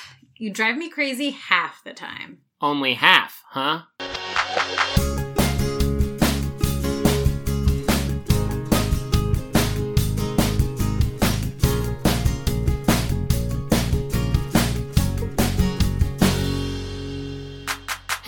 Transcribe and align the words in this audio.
you 0.36 0.50
drive 0.50 0.76
me 0.76 0.88
crazy 0.88 1.30
half 1.30 1.82
the 1.84 1.92
time. 1.92 2.38
Only 2.60 2.94
half, 2.94 3.42
huh? 3.50 3.82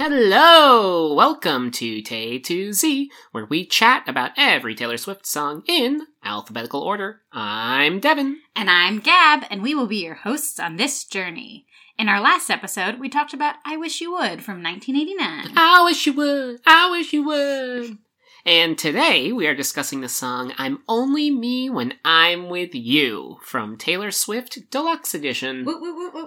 Hello! 0.07 1.15
Welcome 1.15 1.71
to 1.71 2.03
Tay 2.03 2.39
to 2.41 2.75
Z, 2.75 3.11
where 3.33 3.47
we 3.47 3.65
chat 3.65 4.07
about 4.07 4.33
every 4.37 4.75
Taylor 4.75 4.99
Swift 4.99 5.25
song 5.25 5.63
in 5.67 6.03
alphabetical 6.23 6.83
order. 6.83 7.23
I'm 7.33 8.01
Devin. 8.01 8.41
And 8.55 8.69
I'm 8.69 8.99
Gab, 8.99 9.47
and 9.49 9.63
we 9.63 9.75
will 9.75 9.87
be 9.87 10.05
your 10.05 10.17
hosts 10.17 10.61
on 10.61 10.77
this 10.77 11.05
journey. 11.05 11.65
In 11.99 12.11
our 12.11 12.21
last 12.21 12.51
episode, 12.51 13.01
we 13.01 13.09
talked 13.09 13.33
about 13.33 13.55
I 13.65 13.79
Wish 13.79 14.03
You 14.03 14.13
Would 14.13 14.45
from 14.45 14.63
1989. 14.63 15.55
I 15.57 15.83
wish 15.85 16.05
you 16.05 16.13
would. 16.13 16.61
I 16.67 16.91
wish 16.91 17.15
you 17.15 17.25
would. 17.25 17.97
And 18.45 18.77
today 18.77 19.33
we 19.33 19.47
are 19.47 19.55
discussing 19.55 20.03
the 20.03 20.11
song 20.11 20.53
I'm 20.59 20.81
Only 20.87 21.31
Me 21.31 21.71
When 21.71 21.95
I'm 22.05 22.51
With 22.51 22.75
You 22.75 23.39
from 23.41 23.79
Taylor 23.79 24.11
Swift 24.11 24.71
Deluxe 24.71 25.15
Edition. 25.15 25.65
Woo, 25.65 25.81
woo, 25.81 26.11
woo, 26.13 26.27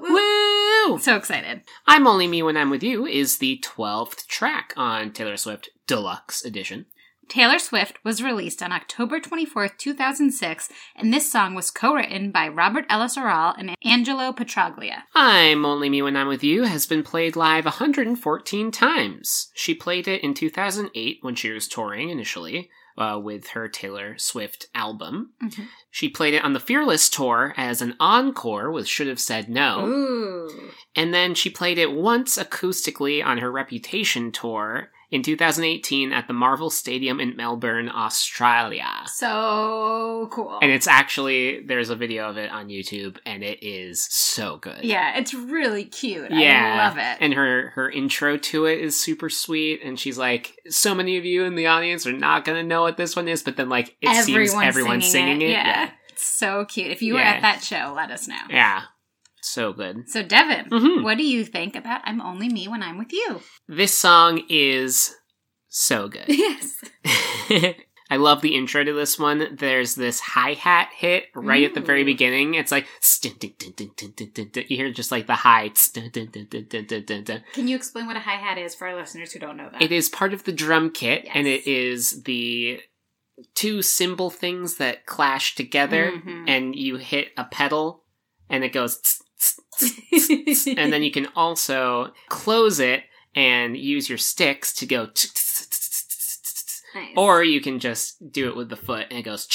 woo! 0.88 1.00
So 1.00 1.16
excited. 1.16 1.62
I'm 1.86 2.08
Only 2.08 2.28
Me 2.28 2.42
When 2.42 2.58
I'm 2.58 2.70
With 2.70 2.84
You 2.84 3.06
is 3.06 3.38
the 3.38 3.64
12th 3.64 4.26
track 4.28 4.74
on 4.78 5.12
Taylor 5.12 5.38
Swift 5.38 5.70
Deluxe 5.86 6.46
Edition. 6.46 6.86
Taylor 7.28 7.60
Swift 7.60 7.98
was 8.06 8.24
released 8.24 8.64
on 8.64 8.72
October 8.72 9.20
24th, 9.20 9.78
2006, 9.78 10.70
and 10.96 11.14
this 11.14 11.30
song 11.30 11.56
was 11.56 11.72
co 11.72 11.94
written 11.94 12.32
by 12.32 12.48
Robert 12.48 12.86
Ellis 12.90 13.18
Orrall 13.18 13.54
and 13.58 13.76
Angelo 13.84 14.32
Petraglia. 14.32 15.04
I'm 15.14 15.66
Only 15.66 15.90
Me 15.90 16.02
When 16.02 16.16
I'm 16.16 16.30
With 16.30 16.44
You 16.44 16.64
has 16.64 16.86
been 16.86 17.04
played 17.04 17.36
live 17.36 17.66
114 17.66 18.72
times. 18.72 19.50
She 19.54 19.74
played 19.74 20.08
it 20.08 20.24
in 20.24 20.34
2008 20.34 21.18
when 21.22 21.36
she 21.36 21.52
was 21.52 21.68
touring 21.68 22.10
initially 22.10 22.70
uh, 22.98 23.20
with 23.22 23.50
her 23.50 23.68
Taylor 23.68 24.18
Swift 24.18 24.68
album. 24.74 25.34
Mhm. 25.44 25.68
She 25.92 26.10
played 26.10 26.34
it 26.34 26.44
on 26.44 26.54
the 26.54 26.60
Fearless 26.60 27.10
tour 27.10 27.54
as 27.58 27.82
an 27.82 27.96
encore 28.00 28.72
with 28.72 28.88
Should 28.88 29.08
Have 29.08 29.20
Said 29.20 29.50
No. 29.50 29.86
Ooh. 29.86 30.72
And 30.96 31.14
then 31.14 31.36
she 31.36 31.50
played 31.50 31.78
it 31.78 31.92
once 31.92 32.38
acoustically 32.38 33.24
on 33.24 33.38
her 33.38 33.52
Reputation 33.52 34.32
tour 34.32 34.92
in 35.10 35.24
2018 35.24 36.12
at 36.12 36.28
the 36.28 36.34
Marvel 36.34 36.70
Stadium 36.70 37.20
in 37.20 37.36
Melbourne, 37.36 37.90
Australia. 37.90 38.90
So 39.06 40.28
cool. 40.32 40.60
And 40.62 40.72
it's 40.72 40.88
actually, 40.88 41.62
there's 41.66 41.90
a 41.90 41.96
video 41.96 42.30
of 42.30 42.38
it 42.38 42.52
on 42.52 42.68
YouTube, 42.68 43.18
and 43.26 43.44
it 43.44 43.64
is 43.64 44.06
so 44.10 44.58
good. 44.58 44.84
yeah, 44.84 45.18
it's 45.18 45.34
really 45.34 45.86
cute. 45.86 46.30
Yeah, 46.32 46.74
I 46.80 46.88
love 46.88 46.98
it. 46.98 47.18
And 47.22 47.34
her 47.34 47.70
her 47.76 47.90
intro 47.90 48.38
to 48.38 48.66
it 48.66 48.80
is 48.80 49.00
super 49.00 49.30
sweet, 49.30 49.82
and 49.84 50.00
she's 50.00 50.18
like, 50.18 50.56
"So 50.70 50.94
many 50.94 51.18
of 51.18 51.26
you 51.26 51.44
in 51.46 51.56
the 51.56 51.68
audience 51.68 52.06
are 52.06 52.14
not 52.14 52.46
gonna 52.46 52.64
know 52.64 52.82
what 52.82 52.98
this 52.98 53.16
one 53.16 53.28
is," 53.28 53.44
but 53.44 53.56
then 53.58 53.70
like 53.70 53.96
it 54.02 54.24
seems 54.24 54.54
everyone's 54.54 55.08
singing, 55.10 55.42
it. 55.42 55.52
Yeah. 55.52 55.92
It's 56.10 56.26
so 56.26 56.66
cute. 56.66 56.92
If 56.92 57.02
you 57.02 57.14
were 57.14 57.20
at 57.20 57.42
that 57.44 57.64
show, 57.64 57.94
let 57.96 58.10
us 58.12 58.28
know. 58.28 58.36
yeah, 58.50 58.56
Yeah. 58.56 58.82
So 59.42 59.74
good. 59.74 60.10
So, 60.10 60.24
Devin, 60.24 60.70
Mhm. 60.70 61.04
what 61.04 61.18
do 61.18 61.24
you 61.26 61.44
think 61.46 61.76
about 61.76 62.02
I'm 62.06 62.22
Only 62.22 62.50
Me 62.50 62.68
When 62.68 62.84
I'm 62.84 62.98
With 62.98 63.12
You? 63.14 63.42
This 63.68 63.94
song 63.94 64.44
is 64.50 65.16
so 65.68 66.08
good. 66.08 66.26
Yes. 66.28 66.82
I 68.10 68.16
love 68.16 68.42
the 68.42 68.56
intro 68.56 68.86
to 68.86 68.94
this 68.94 69.20
one. 69.20 69.58
There's 69.58 69.96
this 69.96 70.22
hi 70.22 70.54
hat 70.54 70.90
hit 70.96 71.26
right 71.36 71.66
at 71.66 71.74
the 71.74 71.82
very 71.82 72.06
beginning. 72.06 72.54
It's 72.54 72.72
like 72.72 72.88
you 73.22 74.64
hear 74.78 74.92
just 74.94 75.12
like 75.12 75.28
the 75.28 75.36
high. 75.36 75.70
Can 77.54 77.68
you 77.68 77.76
explain 77.76 78.08
what 78.08 78.16
a 78.16 78.20
hi 78.22 78.36
hat 78.36 78.58
is 78.58 78.76
for 78.76 78.88
our 78.88 78.96
listeners 78.96 79.34
who 79.34 79.40
don't 79.40 79.58
know 79.58 79.70
that? 79.72 79.82
It 79.82 79.92
is 79.92 80.08
part 80.08 80.34
of 80.34 80.46
the 80.46 80.54
drum 80.54 80.90
kit, 80.90 81.28
and 81.34 81.48
it 81.48 81.68
is 81.68 82.24
the 82.24 82.80
two 83.56 83.82
cymbal 83.82 84.30
things 84.30 84.78
that 84.78 85.06
clash 85.06 85.56
together, 85.56 86.12
Mhm. 86.14 86.46
and 86.50 86.76
you 86.76 86.96
hit 86.96 87.34
a 87.38 87.44
pedal, 87.44 88.06
and 88.50 88.64
it 88.64 88.70
goes, 88.72 89.22
and 90.78 90.92
then 90.92 91.04
you 91.04 91.12
can 91.12 91.28
also 91.36 92.14
close 92.30 92.80
it 92.80 93.04
and 93.36 93.78
use 93.78 94.10
your 94.10 94.18
sticks 94.18 94.74
to 94.74 94.86
go, 94.86 95.06
Nice. 96.96 97.14
or 97.16 97.44
you 97.44 97.62
can 97.62 97.80
just 97.80 98.32
do 98.32 98.50
it 98.50 98.56
with 98.56 98.70
the 98.70 98.76
foot, 98.76 99.06
and 99.10 99.20
it 99.20 99.24
goes 99.24 99.48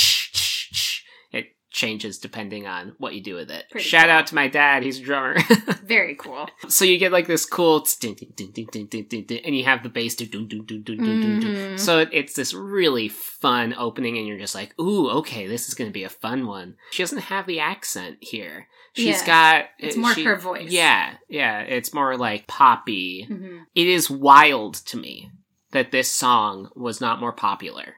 changes 1.83 2.19
depending 2.19 2.67
on 2.67 2.95
what 2.99 3.13
you 3.15 3.21
do 3.21 3.35
with 3.35 3.51
it. 3.51 3.65
Pretty 3.71 3.89
Shout 3.89 4.05
cool. 4.05 4.13
out 4.13 4.27
to 4.29 4.35
my 4.37 4.47
dad; 4.47 4.85
he's 4.85 5.01
a 5.01 5.03
drummer. 5.03 5.37
Very 5.85 6.15
cool. 6.15 6.49
So 6.69 6.85
you 6.85 6.97
get 6.97 7.11
like 7.11 7.27
this 7.27 7.45
cool, 7.45 7.85
ding, 8.01 8.15
ding, 8.15 8.53
ding, 8.53 8.69
ding, 8.71 8.87
ding, 8.87 9.25
ding, 9.27 9.41
and 9.45 9.57
you 9.57 9.65
have 9.65 9.83
the 9.83 9.89
bass. 9.89 10.15
Ding, 10.15 10.29
ding, 10.29 10.47
ding, 10.49 10.67
ding, 10.67 10.85
ding, 10.85 10.97
mm-hmm. 10.97 11.77
So 11.77 12.07
it's 12.13 12.35
this 12.35 12.55
really 12.55 13.09
fun 13.09 13.75
opening, 13.77 14.17
and 14.17 14.27
you're 14.27 14.39
just 14.39 14.55
like, 14.55 14.79
"Ooh, 14.81 15.11
okay, 15.11 15.49
this 15.49 15.69
is 15.69 15.75
going 15.75 15.91
to 15.91 15.93
be 15.93 16.05
a 16.05 16.09
fun 16.09 16.47
one." 16.47 16.77
She 16.93 17.03
doesn't 17.03 17.19
have 17.19 17.47
the 17.47 17.59
accent 17.59 18.19
here. 18.21 18.69
She's 18.95 19.21
yeah. 19.21 19.27
got 19.27 19.65
it's 19.79 19.97
uh, 19.97 20.01
more 20.01 20.15
she, 20.15 20.25
her 20.25 20.37
voice. 20.37 20.71
Yeah, 20.71 21.15
yeah, 21.29 21.61
it's 21.61 21.93
more 21.93 22.17
like 22.17 22.47
poppy. 22.47 23.27
Mm-hmm. 23.29 23.59
It 23.75 23.89
is 23.89 24.09
wild 24.09 24.75
to 24.87 24.97
me 24.97 25.31
that 25.73 25.91
this 25.91 26.13
song 26.13 26.71
was 26.77 27.01
not 27.01 27.19
more 27.19 27.33
popular. 27.33 27.97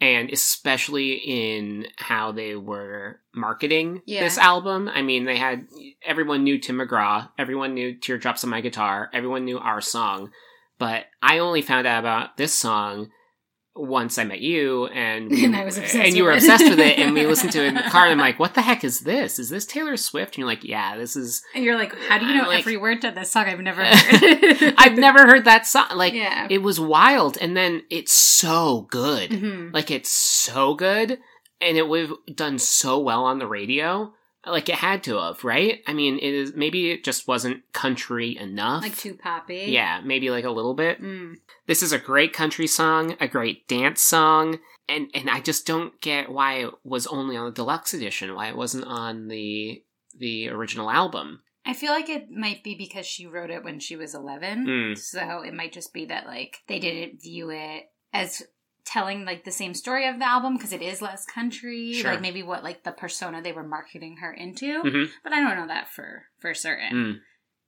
And 0.00 0.30
especially 0.30 1.14
in 1.14 1.88
how 1.96 2.30
they 2.30 2.54
were 2.54 3.20
marketing 3.34 4.02
Yeah. 4.06 4.20
this 4.20 4.38
album. 4.38 4.88
I 4.88 5.02
mean, 5.02 5.24
they 5.24 5.36
had 5.36 5.66
everyone 6.04 6.44
knew 6.44 6.58
Tim 6.58 6.78
McGraw, 6.78 7.28
everyone 7.36 7.74
knew 7.74 7.94
Teardrops 7.94 8.44
on 8.44 8.50
My 8.50 8.60
Guitar, 8.60 9.10
everyone 9.12 9.44
knew 9.44 9.58
our 9.58 9.80
song. 9.80 10.30
But 10.78 11.06
I 11.20 11.38
only 11.38 11.62
found 11.62 11.86
out 11.86 11.98
about 11.98 12.36
this 12.36 12.54
song 12.54 13.10
once 13.78 14.18
I 14.18 14.24
met 14.24 14.40
you, 14.40 14.86
and 14.88 15.30
we- 15.30 15.44
And 15.44 15.54
I 15.56 15.64
was 15.64 15.78
obsessed 15.78 15.94
and 16.06 16.16
you 16.16 16.24
were 16.24 16.32
it. 16.32 16.38
obsessed 16.38 16.64
with 16.68 16.78
it, 16.80 16.98
and 16.98 17.14
we 17.14 17.24
listened 17.32 17.52
to 17.52 17.64
it 17.64 17.68
in 17.68 17.74
the 17.74 17.82
car. 17.82 18.04
And 18.04 18.12
I'm 18.12 18.18
like, 18.18 18.38
"What 18.38 18.54
the 18.54 18.62
heck 18.62 18.82
is 18.84 19.00
this? 19.00 19.38
Is 19.38 19.48
this 19.48 19.64
Taylor 19.64 19.96
Swift?" 19.96 20.32
And 20.34 20.38
you're 20.38 20.48
like, 20.48 20.64
"Yeah, 20.64 20.96
this 20.96 21.16
is." 21.16 21.42
And 21.54 21.64
you're 21.64 21.78
like, 21.78 21.94
how 22.08 22.18
do 22.18 22.26
you 22.26 22.32
I'm 22.32 22.38
know 22.38 22.48
like- 22.48 22.60
every 22.60 22.76
word 22.76 23.00
to 23.02 23.10
this 23.10 23.30
song 23.30 23.46
I've 23.46 23.60
never 23.60 23.84
heard? 23.84 24.74
I've 24.76 24.98
never 24.98 25.26
heard 25.26 25.44
that 25.44 25.66
song. 25.66 25.86
Like, 25.94 26.12
Yeah. 26.12 26.46
it 26.50 26.58
was 26.62 26.78
wild, 26.80 27.38
and 27.40 27.56
then 27.56 27.82
it's 27.90 28.12
so 28.12 28.86
good. 28.90 29.30
Mhm. 29.30 29.72
Like, 29.72 29.90
it's 29.90 30.10
so 30.10 30.74
good, 30.74 31.18
and 31.60 31.76
it 31.76 31.88
would 31.88 32.08
have 32.08 32.16
done 32.34 32.58
so 32.58 32.98
well 32.98 33.24
on 33.24 33.38
the 33.38 33.46
radio. 33.46 34.12
Like, 34.46 34.68
it 34.70 34.76
had 34.76 35.02
to 35.04 35.18
have, 35.18 35.44
right? 35.44 35.80
I 35.86 35.92
mean, 35.92 36.16
it 36.16 36.32
is 36.32 36.52
maybe 36.54 36.90
it 36.90 37.04
just 37.04 37.28
wasn't 37.28 37.70
country 37.74 38.38
enough. 38.38 38.82
Like 38.82 38.96
too 38.96 39.14
poppy. 39.14 39.66
yeah, 39.68 40.00
maybe 40.02 40.30
like 40.30 40.44
a 40.44 40.50
little 40.50 40.74
bit. 40.74 41.02
Mm. 41.02 41.34
This 41.68 41.82
is 41.82 41.92
a 41.92 41.98
great 41.98 42.32
country 42.32 42.66
song, 42.66 43.14
a 43.20 43.28
great 43.28 43.68
dance 43.68 44.00
song, 44.00 44.58
and 44.88 45.10
and 45.14 45.28
I 45.28 45.40
just 45.40 45.66
don't 45.66 46.00
get 46.00 46.32
why 46.32 46.54
it 46.60 46.70
was 46.82 47.06
only 47.06 47.36
on 47.36 47.44
the 47.44 47.52
deluxe 47.52 47.92
edition, 47.92 48.34
why 48.34 48.48
it 48.48 48.56
wasn't 48.56 48.86
on 48.86 49.28
the 49.28 49.84
the 50.18 50.48
original 50.48 50.90
album. 50.90 51.42
I 51.66 51.74
feel 51.74 51.92
like 51.92 52.08
it 52.08 52.30
might 52.30 52.64
be 52.64 52.74
because 52.74 53.04
she 53.04 53.26
wrote 53.26 53.50
it 53.50 53.62
when 53.62 53.78
she 53.78 53.94
was 53.94 54.14
11. 54.14 54.66
Mm. 54.66 54.98
So 54.98 55.42
it 55.42 55.52
might 55.52 55.74
just 55.74 55.92
be 55.92 56.06
that, 56.06 56.24
like, 56.24 56.62
they 56.66 56.78
didn't 56.78 57.20
view 57.20 57.50
it 57.50 57.90
as 58.10 58.42
telling, 58.86 59.26
like, 59.26 59.44
the 59.44 59.50
same 59.50 59.74
story 59.74 60.08
of 60.08 60.18
the 60.18 60.26
album 60.26 60.56
because 60.56 60.72
it 60.72 60.80
is 60.80 61.02
less 61.02 61.26
country. 61.26 61.92
Sure. 61.92 62.12
Like, 62.12 62.22
maybe 62.22 62.42
what, 62.42 62.64
like, 62.64 62.84
the 62.84 62.92
persona 62.92 63.42
they 63.42 63.52
were 63.52 63.62
marketing 63.62 64.16
her 64.16 64.32
into. 64.32 64.82
Mhm. 64.82 65.10
But 65.22 65.34
I 65.34 65.40
don't 65.40 65.58
know 65.58 65.66
that 65.66 65.90
for, 65.90 66.24
for 66.38 66.54
certain. 66.54 67.22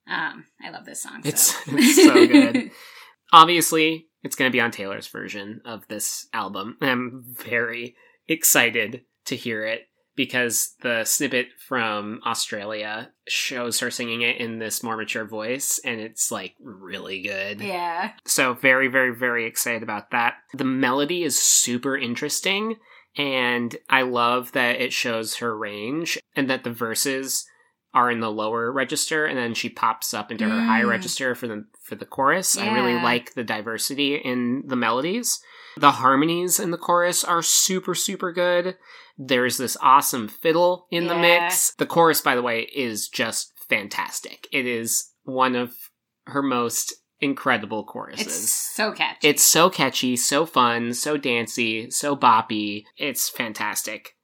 Mm. 0.07 0.11
Um, 0.11 0.45
I 0.59 0.71
love 0.71 0.85
this 0.85 1.03
song. 1.03 1.21
It's, 1.23 1.53
so. 1.53 1.61
it's 1.67 1.95
so 2.03 2.25
good. 2.25 2.71
Obviously, 3.31 4.07
it's 4.23 4.35
going 4.35 4.49
to 4.51 4.55
be 4.55 4.61
on 4.61 4.71
Taylor's 4.71 5.07
version 5.07 5.61
of 5.65 5.87
this 5.87 6.27
album. 6.33 6.77
I'm 6.81 7.23
very 7.27 7.95
excited 8.27 9.03
to 9.25 9.35
hear 9.35 9.65
it 9.65 9.87
because 10.15 10.75
the 10.81 11.05
snippet 11.05 11.47
from 11.67 12.19
Australia 12.25 13.11
shows 13.27 13.79
her 13.79 13.89
singing 13.89 14.21
it 14.21 14.37
in 14.37 14.59
this 14.59 14.83
more 14.83 14.97
mature 14.97 15.25
voice 15.25 15.79
and 15.85 16.01
it's 16.01 16.31
like 16.31 16.53
really 16.61 17.21
good. 17.21 17.61
yeah. 17.61 18.11
So, 18.25 18.53
very, 18.53 18.87
very, 18.89 19.15
very 19.15 19.45
excited 19.45 19.83
about 19.83 20.11
that. 20.11 20.35
The 20.53 20.65
melody 20.65 21.23
is 21.23 21.41
super 21.41 21.97
interesting 21.97 22.75
and 23.17 23.75
I 23.89 24.01
love 24.03 24.51
that 24.51 24.81
it 24.81 24.93
shows 24.93 25.37
her 25.37 25.57
range 25.57 26.19
and 26.35 26.49
that 26.49 26.63
the 26.63 26.71
verses 26.71 27.45
are 27.93 28.09
in 28.11 28.19
the 28.21 28.31
lower 28.31 28.71
register 28.71 29.25
and 29.25 29.37
then 29.37 29.53
she 29.53 29.67
pops 29.69 30.13
up 30.13 30.31
into 30.31 30.47
her 30.47 30.61
high 30.61 30.81
Mm. 30.83 30.89
register 30.89 31.35
for 31.35 31.47
the 31.47 31.65
for 31.91 31.97
the 31.97 32.05
chorus. 32.05 32.57
I 32.57 32.73
really 32.73 32.93
like 32.93 33.33
the 33.33 33.43
diversity 33.43 34.15
in 34.15 34.63
the 34.65 34.77
melodies. 34.77 35.41
The 35.75 35.91
harmonies 35.91 36.57
in 36.57 36.71
the 36.71 36.77
chorus 36.77 37.21
are 37.21 37.41
super 37.41 37.93
super 37.93 38.31
good. 38.31 38.77
There's 39.17 39.57
this 39.57 39.75
awesome 39.81 40.29
fiddle 40.29 40.87
in 40.89 41.07
the 41.07 41.17
mix. 41.17 41.73
The 41.73 41.85
chorus 41.85 42.21
by 42.21 42.35
the 42.35 42.41
way 42.41 42.61
is 42.73 43.09
just 43.09 43.51
fantastic. 43.67 44.47
It 44.53 44.65
is 44.65 45.11
one 45.23 45.57
of 45.57 45.73
her 46.27 46.41
most 46.41 46.93
incredible 47.19 47.83
choruses. 47.83 48.25
It's 48.25 48.55
so 48.55 48.93
catchy. 48.93 49.27
It's 49.27 49.43
so 49.43 49.69
catchy, 49.69 50.15
so 50.15 50.45
fun, 50.45 50.93
so 50.93 51.17
dancey, 51.17 51.91
so 51.91 52.15
boppy. 52.15 52.85
It's 52.95 53.27
fantastic. 53.27 54.15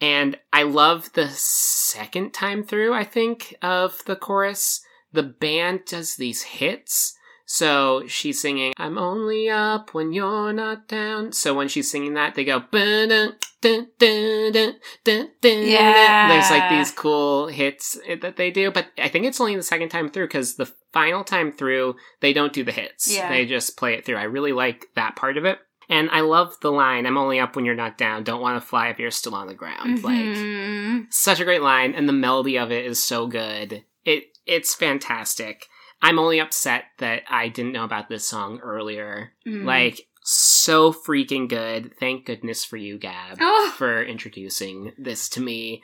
And 0.00 0.38
I 0.52 0.62
love 0.62 1.12
the 1.14 1.28
second 1.30 2.34
time 2.34 2.62
through, 2.62 2.94
I 2.94 3.02
think, 3.02 3.56
of 3.62 4.04
the 4.06 4.14
chorus. 4.14 4.80
The 5.12 5.24
band 5.24 5.86
does 5.86 6.14
these 6.14 6.42
hits. 6.42 7.15
So 7.48 8.06
she's 8.08 8.42
singing, 8.42 8.72
I'm 8.76 8.98
only 8.98 9.48
up 9.48 9.94
when 9.94 10.12
you're 10.12 10.52
not 10.52 10.88
down. 10.88 11.32
So 11.32 11.54
when 11.54 11.68
she's 11.68 11.88
singing 11.90 12.14
that, 12.14 12.34
they 12.34 12.44
go, 12.44 12.58
"Ba-dun, 12.72 13.36
dun, 13.60 13.86
dun, 13.98 14.52
dun, 14.52 14.74
dun, 15.04 15.30
dun." 15.40 15.62
Yeah. 15.62 16.28
There's 16.28 16.50
like 16.50 16.70
these 16.70 16.90
cool 16.90 17.46
hits 17.46 17.98
that 18.20 18.36
they 18.36 18.50
do. 18.50 18.72
But 18.72 18.88
I 18.98 19.08
think 19.08 19.26
it's 19.26 19.40
only 19.40 19.54
the 19.54 19.62
second 19.62 19.90
time 19.90 20.10
through 20.10 20.26
because 20.26 20.56
the 20.56 20.66
final 20.92 21.22
time 21.22 21.52
through, 21.52 21.94
they 22.20 22.32
don't 22.32 22.52
do 22.52 22.64
the 22.64 22.72
hits. 22.72 23.14
Yeah. 23.14 23.28
They 23.28 23.46
just 23.46 23.76
play 23.76 23.94
it 23.94 24.04
through. 24.04 24.16
I 24.16 24.24
really 24.24 24.52
like 24.52 24.86
that 24.96 25.14
part 25.14 25.36
of 25.36 25.44
it. 25.44 25.60
And 25.88 26.10
I 26.10 26.22
love 26.22 26.56
the 26.62 26.72
line, 26.72 27.06
I'm 27.06 27.16
only 27.16 27.38
up 27.38 27.54
when 27.54 27.64
you're 27.64 27.76
not 27.76 27.96
down. 27.96 28.24
Don't 28.24 28.40
want 28.40 28.60
to 28.60 28.66
fly 28.68 28.88
if 28.88 28.98
you're 28.98 29.12
still 29.12 29.36
on 29.36 29.46
the 29.46 29.54
ground. 29.54 30.02
Like, 30.02 30.16
Mhm. 30.16 31.06
such 31.12 31.38
a 31.38 31.44
great 31.44 31.62
line 31.62 31.94
and 31.94 32.08
the 32.08 32.12
melody 32.12 32.58
of 32.58 32.72
it 32.72 32.86
is 32.86 33.00
so 33.00 33.28
good 33.28 33.84
it 34.04 34.36
it's 34.46 34.74
fantastic 34.74 35.66
i'm 36.02 36.18
only 36.18 36.40
upset 36.40 36.84
that 36.98 37.22
i 37.28 37.48
didn't 37.48 37.72
know 37.72 37.84
about 37.84 38.08
this 38.08 38.26
song 38.28 38.60
earlier 38.62 39.32
Mm. 39.46 39.64
like 39.64 40.00
so 40.28 40.92
freaking 40.92 41.48
good 41.48 41.92
thank 42.00 42.26
goodness 42.26 42.64
for 42.64 42.76
you 42.76 42.98
gab 42.98 43.38
Oh. 43.40 43.72
for 43.76 44.02
introducing 44.02 44.92
this 44.98 45.28
to 45.30 45.40
me 45.40 45.82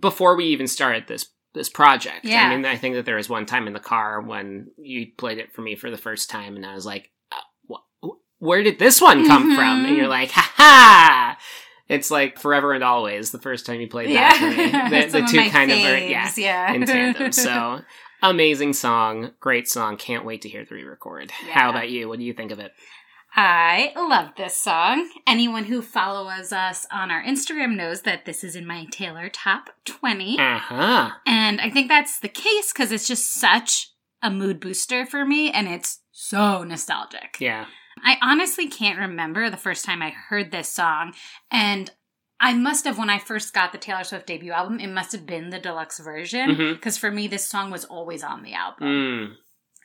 before 0.00 0.36
we 0.36 0.46
even 0.46 0.66
started 0.66 1.06
this 1.06 1.26
this 1.54 1.68
project 1.68 2.24
Yeah. 2.24 2.42
i 2.46 2.50
mean 2.54 2.64
i 2.66 2.76
think 2.76 2.94
that 2.96 3.04
there 3.04 3.16
was 3.16 3.28
one 3.28 3.46
time 3.46 3.66
in 3.66 3.72
the 3.72 3.80
car 3.80 4.20
when 4.20 4.68
you 4.76 5.06
played 5.16 5.38
it 5.38 5.52
for 5.54 5.62
me 5.62 5.76
for 5.76 5.90
the 5.90 5.96
first 5.96 6.28
time 6.30 6.56
and 6.56 6.66
i 6.66 6.74
was 6.74 6.84
like 6.86 7.10
uh, 7.32 7.36
wh- 8.02 8.08
where 8.38 8.62
did 8.62 8.78
this 8.78 9.00
one 9.00 9.26
come 9.26 9.52
Mhm. 9.52 9.56
from 9.56 9.84
and 9.86 9.96
you're 9.96 10.08
like 10.08 10.30
ha 10.32 10.52
ha 10.56 11.38
it's 11.88 12.10
like 12.10 12.38
forever 12.40 12.72
and 12.72 12.82
always 12.82 13.30
the 13.30 13.38
first 13.38 13.64
time 13.64 13.80
you 13.80 13.86
played 13.88 14.10
that 14.10 14.36
for 14.36 14.50
me. 14.50 14.70
The, 15.12 15.20
the 15.20 15.26
two 15.26 15.50
kind 15.50 15.70
of 15.70 15.78
are, 15.78 15.96
yeah, 15.98 16.28
yeah. 16.36 16.72
in 16.72 16.84
tandem. 16.84 17.30
So 17.30 17.80
amazing 18.22 18.72
song, 18.72 19.32
great 19.40 19.68
song. 19.68 19.96
Can't 19.96 20.24
wait 20.24 20.42
to 20.42 20.48
hear 20.48 20.64
the 20.64 20.74
re-record. 20.74 21.32
Yeah. 21.46 21.52
How 21.52 21.70
about 21.70 21.90
you? 21.90 22.08
What 22.08 22.18
do 22.18 22.24
you 22.24 22.32
think 22.32 22.50
of 22.50 22.58
it? 22.58 22.72
I 23.38 23.92
love 23.96 24.30
this 24.36 24.56
song. 24.56 25.10
Anyone 25.26 25.64
who 25.64 25.82
follows 25.82 26.52
us 26.52 26.86
on 26.90 27.10
our 27.10 27.22
Instagram 27.22 27.76
knows 27.76 28.02
that 28.02 28.24
this 28.24 28.42
is 28.42 28.56
in 28.56 28.66
my 28.66 28.86
Taylor 28.90 29.28
top 29.28 29.68
20. 29.84 30.38
Uh 30.38 30.58
huh. 30.58 31.10
And 31.26 31.60
I 31.60 31.68
think 31.68 31.88
that's 31.88 32.18
the 32.18 32.28
case 32.28 32.72
because 32.72 32.92
it's 32.92 33.06
just 33.06 33.30
such 33.34 33.90
a 34.22 34.30
mood 34.30 34.58
booster 34.58 35.04
for 35.04 35.26
me 35.26 35.50
and 35.50 35.68
it's 35.68 36.00
so 36.12 36.64
nostalgic. 36.64 37.36
Yeah. 37.38 37.66
I 38.02 38.16
honestly 38.22 38.68
can't 38.68 38.98
remember 38.98 39.50
the 39.50 39.56
first 39.58 39.84
time 39.84 40.02
I 40.02 40.10
heard 40.10 40.50
this 40.50 40.70
song. 40.70 41.12
And 41.50 41.90
I 42.40 42.52
must 42.54 42.84
have, 42.84 42.98
when 42.98 43.10
I 43.10 43.18
first 43.18 43.54
got 43.54 43.72
the 43.72 43.78
Taylor 43.78 44.04
Swift 44.04 44.26
debut 44.26 44.52
album, 44.52 44.78
it 44.78 44.88
must 44.88 45.12
have 45.12 45.26
been 45.26 45.50
the 45.50 45.58
deluxe 45.58 45.98
version. 45.98 46.56
Because 46.74 46.98
for 46.98 47.10
me, 47.10 47.28
this 47.28 47.46
song 47.48 47.70
was 47.70 47.84
always 47.84 48.22
on 48.22 48.42
the 48.42 48.52
album. 48.54 48.86
Mm. 48.86 49.34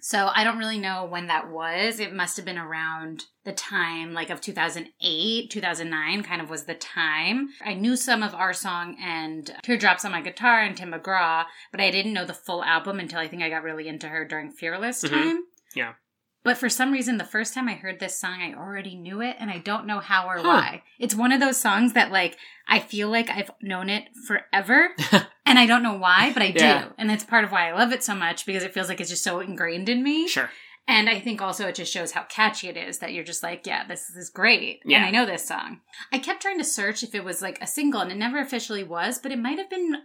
So 0.04 0.32
I 0.34 0.44
don't 0.44 0.58
really 0.58 0.80
know 0.80 1.06
when 1.06 1.28
that 1.28 1.52
was. 1.52 2.00
It 2.00 2.12
must 2.12 2.36
have 2.36 2.46
been 2.46 2.58
around 2.58 3.26
the 3.46 3.52
time, 3.54 4.14
like 4.14 4.32
of 4.32 4.42
2008, 4.42 5.50
2009, 5.52 6.24
kind 6.24 6.42
of 6.42 6.50
was 6.50 6.64
the 6.64 6.74
time. 6.74 7.50
I 7.64 7.76
knew 7.76 7.96
some 7.96 8.24
of 8.24 8.34
our 8.34 8.52
song 8.52 8.98
and 9.00 9.54
Teardrops 9.62 10.04
on 10.04 10.12
My 10.12 10.22
Guitar 10.22 10.62
and 10.62 10.76
Tim 10.76 10.92
McGraw, 10.92 11.46
but 11.72 11.80
I 11.82 11.92
didn't 11.92 12.14
know 12.14 12.26
the 12.26 12.34
full 12.34 12.64
album 12.64 13.00
until 13.00 13.20
I 13.20 13.28
think 13.28 13.44
I 13.44 13.50
got 13.50 13.64
really 13.64 13.88
into 13.88 14.08
her 14.08 14.26
during 14.26 14.52
Fearless 14.52 15.04
Mhm. 15.04 15.10
time. 15.10 15.44
Yeah. 15.76 15.94
But 16.44 16.58
for 16.58 16.70
some 16.70 16.92
reason, 16.92 17.18
the 17.18 17.24
first 17.24 17.54
time 17.54 17.68
I 17.70 17.74
heard 17.76 18.00
this 18.00 18.20
song, 18.20 18.42
I 18.42 18.54
already 18.54 18.96
knew 18.96 19.22
it, 19.22 19.36
and 19.40 19.52
I 19.52 19.60
don't 19.60 19.86
know 19.86 20.00
how 20.00 20.28
or 20.28 20.38
Huh. 20.38 20.44
why. 20.44 20.84
It's 20.98 21.14
one 21.14 21.32
of 21.32 21.40
those 21.40 21.58
songs 21.58 21.94
that, 21.94 22.12
like, 22.12 22.38
I 22.68 22.80
feel 22.80 23.10
like 23.10 23.30
I've 23.30 23.52
known 23.62 23.90
it 23.90 24.06
forever, 24.26 24.90
and 25.46 25.60
I 25.60 25.66
don't 25.68 25.84
know 25.84 25.98
why, 25.98 26.32
but 26.34 26.42
I 26.42 26.52
do. 26.52 26.94
And 26.98 27.10
that's 27.10 27.24
part 27.24 27.44
of 27.44 27.52
why 27.52 27.70
I 27.70 27.74
love 27.74 27.92
it 27.92 28.04
so 28.04 28.16
much 28.16 28.46
because 28.46 28.64
it 28.64 28.74
feels 28.74 28.90
like 28.90 29.00
it's 29.00 29.10
just 29.10 29.24
so 29.24 29.40
ingrained 29.40 29.88
in 29.90 30.02
me. 30.04 30.28
Sure. 30.28 30.50
And 30.88 31.08
I 31.08 31.20
think 31.20 31.42
also 31.42 31.68
it 31.68 31.76
just 31.76 31.94
shows 31.94 32.12
how 32.12 32.24
catchy 32.24 32.68
it 32.68 32.76
is 32.76 32.98
that 33.00 33.14
you're 33.14 33.24
just 33.24 33.44
like, 33.44 33.68
yeah, 33.68 33.86
this 33.86 34.10
is 34.10 34.32
great. 34.32 34.82
Yeah. 34.84 34.98
And 34.98 35.06
I 35.06 35.12
know 35.12 35.28
this 35.28 35.48
song. 35.48 35.82
I 36.12 36.18
kept 36.18 36.42
trying 36.42 36.58
to 36.58 36.64
search 36.64 37.04
if 37.04 37.14
it 37.14 37.24
was 37.24 37.42
like 37.42 37.62
a 37.62 37.68
single, 37.68 38.02
and 38.02 38.12
it 38.12 38.18
never 38.18 38.40
officially 38.40 38.84
was, 38.84 39.20
but 39.20 39.32
it 39.32 39.38
might 39.40 39.60
have 39.60 39.70
been 39.70 39.96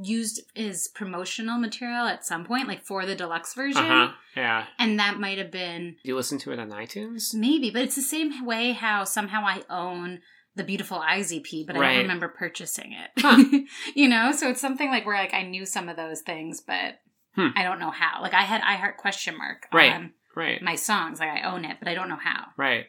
used 0.00 0.40
as 0.56 0.88
promotional 0.88 1.58
material 1.58 2.06
at 2.06 2.24
some 2.24 2.44
point, 2.44 2.68
like 2.68 2.84
for 2.84 3.04
the 3.04 3.14
deluxe 3.14 3.54
version. 3.54 3.84
Uh 3.84 4.08
huh. 4.08 4.12
Yeah. 4.36 4.64
And 4.78 4.98
that 4.98 5.20
might 5.20 5.38
have 5.38 5.50
been 5.50 5.96
Do 6.02 6.08
you 6.08 6.16
listen 6.16 6.38
to 6.38 6.52
it 6.52 6.58
on 6.58 6.70
iTunes? 6.70 7.34
maybe, 7.34 7.70
but 7.70 7.82
it's 7.82 7.96
the 7.96 8.00
same 8.02 8.44
way 8.46 8.72
how 8.72 9.04
somehow 9.04 9.42
I 9.44 9.62
own 9.68 10.20
the 10.54 10.64
Beautiful 10.64 10.98
Eyes 10.98 11.32
EP, 11.32 11.44
but 11.66 11.76
I 11.76 11.80
don't 11.94 12.02
remember 12.02 12.28
purchasing 12.28 12.92
it. 12.92 13.10
Huh. 13.18 13.42
you 13.94 14.08
know, 14.08 14.32
so 14.32 14.48
it's 14.50 14.60
something 14.60 14.88
like 14.90 15.04
where 15.06 15.16
like 15.16 15.34
I 15.34 15.42
knew 15.42 15.64
some 15.66 15.88
of 15.88 15.96
those 15.96 16.20
things, 16.20 16.60
but 16.60 16.98
Hmm. 17.34 17.48
I 17.56 17.62
don't 17.62 17.78
know 17.80 17.90
how. 17.90 18.20
Like 18.20 18.34
I 18.34 18.42
had 18.42 18.60
I 18.62 18.74
Heart 18.74 18.98
question 18.98 19.38
mark 19.38 19.66
Right. 19.72 19.90
on 19.92 20.12
Right. 20.36 20.60
my 20.62 20.74
songs, 20.74 21.18
like 21.20 21.30
I 21.30 21.50
own 21.50 21.64
it, 21.64 21.78
but 21.78 21.88
I 21.88 21.94
don't 21.94 22.10
know 22.10 22.18
how. 22.22 22.48
Right. 22.58 22.86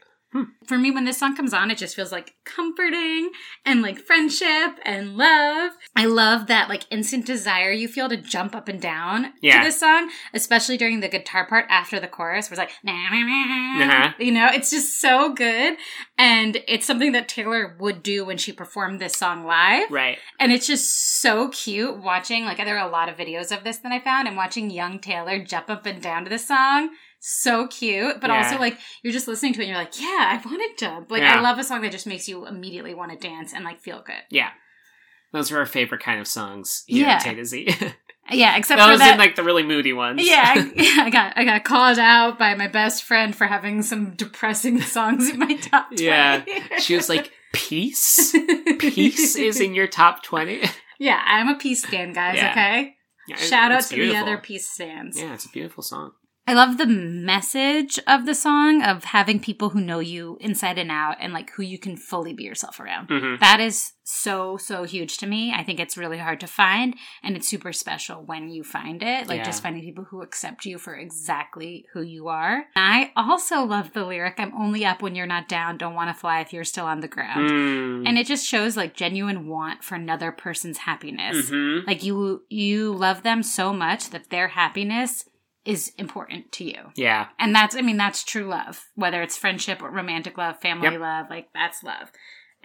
For 0.68 0.78
me, 0.78 0.92
when 0.92 1.06
this 1.06 1.18
song 1.18 1.36
comes 1.36 1.54
on, 1.54 1.70
it 1.72 1.78
just 1.78 1.96
feels 1.96 2.12
like 2.12 2.36
comforting 2.46 3.32
and 3.66 3.82
like 3.82 4.00
friendship 4.00 4.80
and 4.84 5.16
love. 5.18 5.74
I 5.96 6.06
love 6.06 6.48
that 6.48 6.70
like 6.70 6.86
instant 6.90 7.26
desire 7.26 7.72
you 7.72 7.88
feel 7.88 8.10
to 8.10 8.18
jump 8.18 8.56
up 8.56 8.68
and 8.68 8.82
down 8.82 9.34
Yeah. 9.42 9.60
to 9.60 9.66
this 9.66 9.80
song, 9.80 10.10
especially 10.34 10.78
during 10.78 11.02
the 11.02 11.08
guitar 11.10 11.46
part 11.46 11.66
after 11.70 12.00
the 12.00 12.08
chorus, 12.08 12.50
where 12.50 12.54
it's 12.54 12.60
like, 12.60 12.72
nah, 12.84 13.10
nah, 13.10 13.20
nah. 13.20 13.84
Uh-huh. 14.06 14.14
you 14.20 14.32
know, 14.32 14.48
it's 14.52 14.70
just 14.72 15.00
so 15.02 15.34
good. 15.34 15.78
And 16.18 16.58
it's 16.68 16.86
something 16.86 17.12
that 17.12 17.28
Taylor 17.30 17.76
would 17.80 18.02
do 18.02 18.26
when 18.26 18.38
she 18.38 18.52
performed 18.54 19.00
this 19.00 19.14
song 19.14 19.46
live. 19.46 19.92
Right. 19.92 20.18
And 20.40 20.52
it's 20.52 20.68
just 20.68 21.20
so 21.22 21.50
cute 21.50 21.98
watching, 21.98 22.46
like, 22.46 22.58
there 22.58 22.78
are 22.78 22.88
a 22.88 22.92
lot 22.92 23.10
of 23.10 23.18
videos 23.18 23.56
of 23.56 23.64
this 23.64 23.78
that 23.80 23.92
I 23.92 24.00
found, 24.00 24.28
and 24.28 24.38
watching 24.38 24.70
young 24.70 25.00
Taylor 25.00 25.44
jump 25.44 25.70
up 25.70 25.86
and 25.86 26.02
down 26.02 26.24
to 26.24 26.30
this 26.30 26.48
song. 26.48 26.90
So 27.26 27.68
cute, 27.68 28.20
but 28.20 28.30
Yeah. 28.30 28.44
also 28.44 28.60
like 28.60 28.78
you're 29.02 29.14
just 29.14 29.30
listening 29.30 29.54
to 29.54 29.62
it 29.62 29.64
and 29.64 29.70
you're 29.70 29.78
like, 29.80 30.00
yeah, 30.00 30.38
I 30.38 30.42
want 30.46 30.62
to 30.62 30.86
jump. 30.86 31.10
Like, 31.10 31.22
Yeah. 31.22 31.38
I 31.38 31.42
love 31.42 31.58
a 31.58 31.64
song 31.64 31.82
that 31.84 31.92
just 31.94 32.06
makes 32.06 32.28
you 32.28 32.46
immediately 32.46 32.94
want 32.94 33.12
to 33.14 33.18
dance 33.18 33.54
and 33.54 33.64
like 33.64 33.80
feel 33.82 34.02
good. 34.06 34.22
Yeah. 34.30 34.50
Those 35.32 35.50
are 35.52 35.58
our 35.60 35.66
favorite 35.66 36.02
kind 36.02 36.20
of 36.20 36.28
songs 36.28 36.84
Yeah. 36.88 37.18
to 37.20 37.46
Z. 37.46 37.70
Yeah, 38.32 38.56
except 38.56 38.80
for 38.80 38.88
Those 38.88 39.00
that. 39.00 39.14
in 39.14 39.18
like 39.20 39.36
the 39.36 39.44
really 39.44 39.64
moody 39.64 39.92
ones. 39.92 40.22
yeah, 40.26 40.54
I, 40.56 41.02
I 41.06 41.10
got 41.10 41.34
I 41.38 41.44
got 41.44 41.64
called 41.66 42.00
out 42.00 42.40
by 42.40 42.56
my 42.56 42.68
best 42.70 43.04
friend 43.04 43.36
for 43.36 43.46
having 43.48 43.82
some 43.82 44.16
depressing 44.16 44.80
songs 44.96 45.30
in 45.30 45.40
my 45.40 45.56
top. 45.58 45.88
20. 45.90 46.04
Yeah. 46.06 46.44
she 46.80 46.96
was 46.96 47.10
like, 47.10 47.32
Peace? 47.52 48.34
Peace 48.80 49.36
is 49.36 49.60
in 49.60 49.74
your 49.76 49.88
top 49.88 50.24
20? 50.24 50.62
yeah, 51.00 51.22
I'm 51.26 51.50
a 51.50 51.56
peace 51.58 51.84
stand, 51.86 52.16
guys. 52.16 52.38
Yeah. 52.38 52.52
Okay, 52.52 52.96
Yeah, 53.28 53.36
shout 53.36 53.72
out 53.74 53.84
to 53.84 53.96
beautiful. 53.96 54.26
the 54.26 54.32
other 54.32 54.42
peace 54.42 54.70
stands. 54.70 55.20
Yeah, 55.20 55.34
it's 55.34 55.46
a 55.46 55.50
beautiful 55.50 55.84
song. 55.84 56.12
I 56.46 56.54
love 56.54 56.78
the 56.78 56.86
message 56.86 57.98
of 58.06 58.26
the 58.26 58.36
song 58.36 58.82
of 58.84 59.06
having 59.06 59.40
people 59.40 59.70
who 59.70 59.80
know 59.80 60.00
you 60.00 60.38
inside 60.42 60.78
and 60.78 60.92
out 60.92 61.16
and 61.22 61.32
like 61.32 61.52
who 61.52 61.64
you 61.64 61.80
can 61.80 61.96
fully 61.96 62.34
be 62.34 62.44
yourself 62.44 62.82
around. 62.82 63.08
hmm 63.08 63.36
That 63.40 63.62
is 63.62 63.94
so, 64.04 64.58
so 64.58 64.84
huge 64.84 65.18
to 65.20 65.26
me. 65.26 65.54
I 65.56 65.64
think 65.64 65.80
it's 65.80 65.96
really 65.98 66.18
hard 66.18 66.42
to 66.42 66.48
find 66.48 66.96
and 67.24 67.38
it's 67.38 67.48
super 67.48 67.72
special 67.72 68.26
when 68.26 68.50
you 68.50 68.62
find 68.62 69.02
it. 69.02 69.28
Like 69.30 69.38
Yeah. 69.38 69.44
just 69.46 69.64
finding 69.64 69.84
people 69.84 70.04
who 70.04 70.22
accept 70.22 70.66
you 70.66 70.78
for 70.78 70.94
exactly 70.96 71.86
who 71.94 72.02
you 72.02 72.28
are. 72.28 72.66
I 72.76 73.14
also 73.16 73.64
love 73.64 73.94
the 73.94 74.04
lyric, 74.04 74.36
I'm 74.38 74.54
only 74.54 74.86
up 74.86 75.02
when 75.02 75.16
you're 75.16 75.26
not 75.26 75.48
down, 75.48 75.78
don't 75.78 75.96
want 75.96 76.10
to 76.10 76.20
fly 76.20 76.42
if 76.42 76.52
you're 76.52 76.66
still 76.66 76.86
on 76.86 77.00
the 77.00 77.08
ground. 77.08 77.50
Mm. 77.50 78.06
And 78.06 78.18
it 78.18 78.28
just 78.28 78.46
shows 78.46 78.76
like 78.76 78.94
genuine 78.96 79.48
want 79.48 79.82
for 79.82 79.96
another 79.96 80.34
person's 80.34 80.80
happiness. 80.80 81.50
Mhm. 81.50 81.88
Like 81.88 82.04
you 82.04 82.44
you 82.50 82.92
love 82.94 83.24
them 83.24 83.44
so 83.44 83.72
much 83.72 84.10
that 84.10 84.30
their 84.30 84.50
happiness 84.50 85.24
is 85.66 85.94
important 85.98 86.52
to 86.54 86.64
you. 86.66 86.92
Yeah. 86.96 87.28
And 87.40 87.56
that's, 87.56 87.76
I 87.76 87.82
mean, 87.82 87.98
that's 87.98 88.24
true 88.24 88.46
love, 88.48 88.86
whether 88.96 89.22
it's 89.22 89.38
friendship 89.38 89.82
or 89.82 89.90
romantic 89.90 90.38
love, 90.38 90.60
family 90.60 90.90
Yep. 90.92 91.00
love, 91.00 91.30
like 91.30 91.48
that's 91.54 91.84
love. 91.84 92.12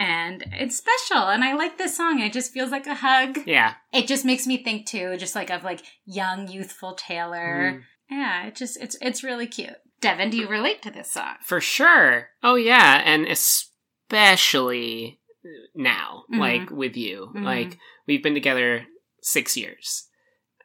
And 0.00 0.44
it's 0.52 0.76
special. 0.78 1.28
And 1.28 1.42
I 1.44 1.54
like 1.54 1.76
this 1.78 1.96
song. 1.96 2.20
It 2.20 2.32
just 2.32 2.52
feels 2.52 2.70
like 2.70 2.86
a 2.86 2.94
hug. 2.94 3.38
Yeah. 3.46 3.74
It 3.92 4.06
just 4.06 4.24
makes 4.24 4.46
me 4.46 4.62
think 4.62 4.86
too, 4.86 5.16
just 5.16 5.34
like 5.34 5.50
of 5.50 5.64
like 5.64 5.82
young, 6.06 6.48
youthful 6.48 6.94
Taylor. 6.94 7.72
Mm. 7.78 7.82
Yeah, 8.10 8.46
it 8.46 8.54
just, 8.56 8.80
it's, 8.80 8.96
it's 9.00 9.22
really 9.24 9.46
cute. 9.46 9.74
Devin, 10.00 10.30
do 10.30 10.36
you 10.36 10.48
relate 10.48 10.82
to 10.82 10.90
this 10.90 11.10
song? 11.12 11.34
For 11.42 11.60
sure. 11.60 12.28
Oh, 12.42 12.54
yeah. 12.54 13.02
And 13.04 13.26
especially 13.26 15.18
now, 15.74 16.24
Mhm. 16.32 16.38
like 16.38 16.70
with 16.70 16.96
you. 16.96 17.30
Mhm. 17.34 17.42
Like, 17.44 17.78
we've 18.06 18.22
been 18.22 18.34
together 18.34 18.86
six 19.22 19.56
years. 19.56 20.07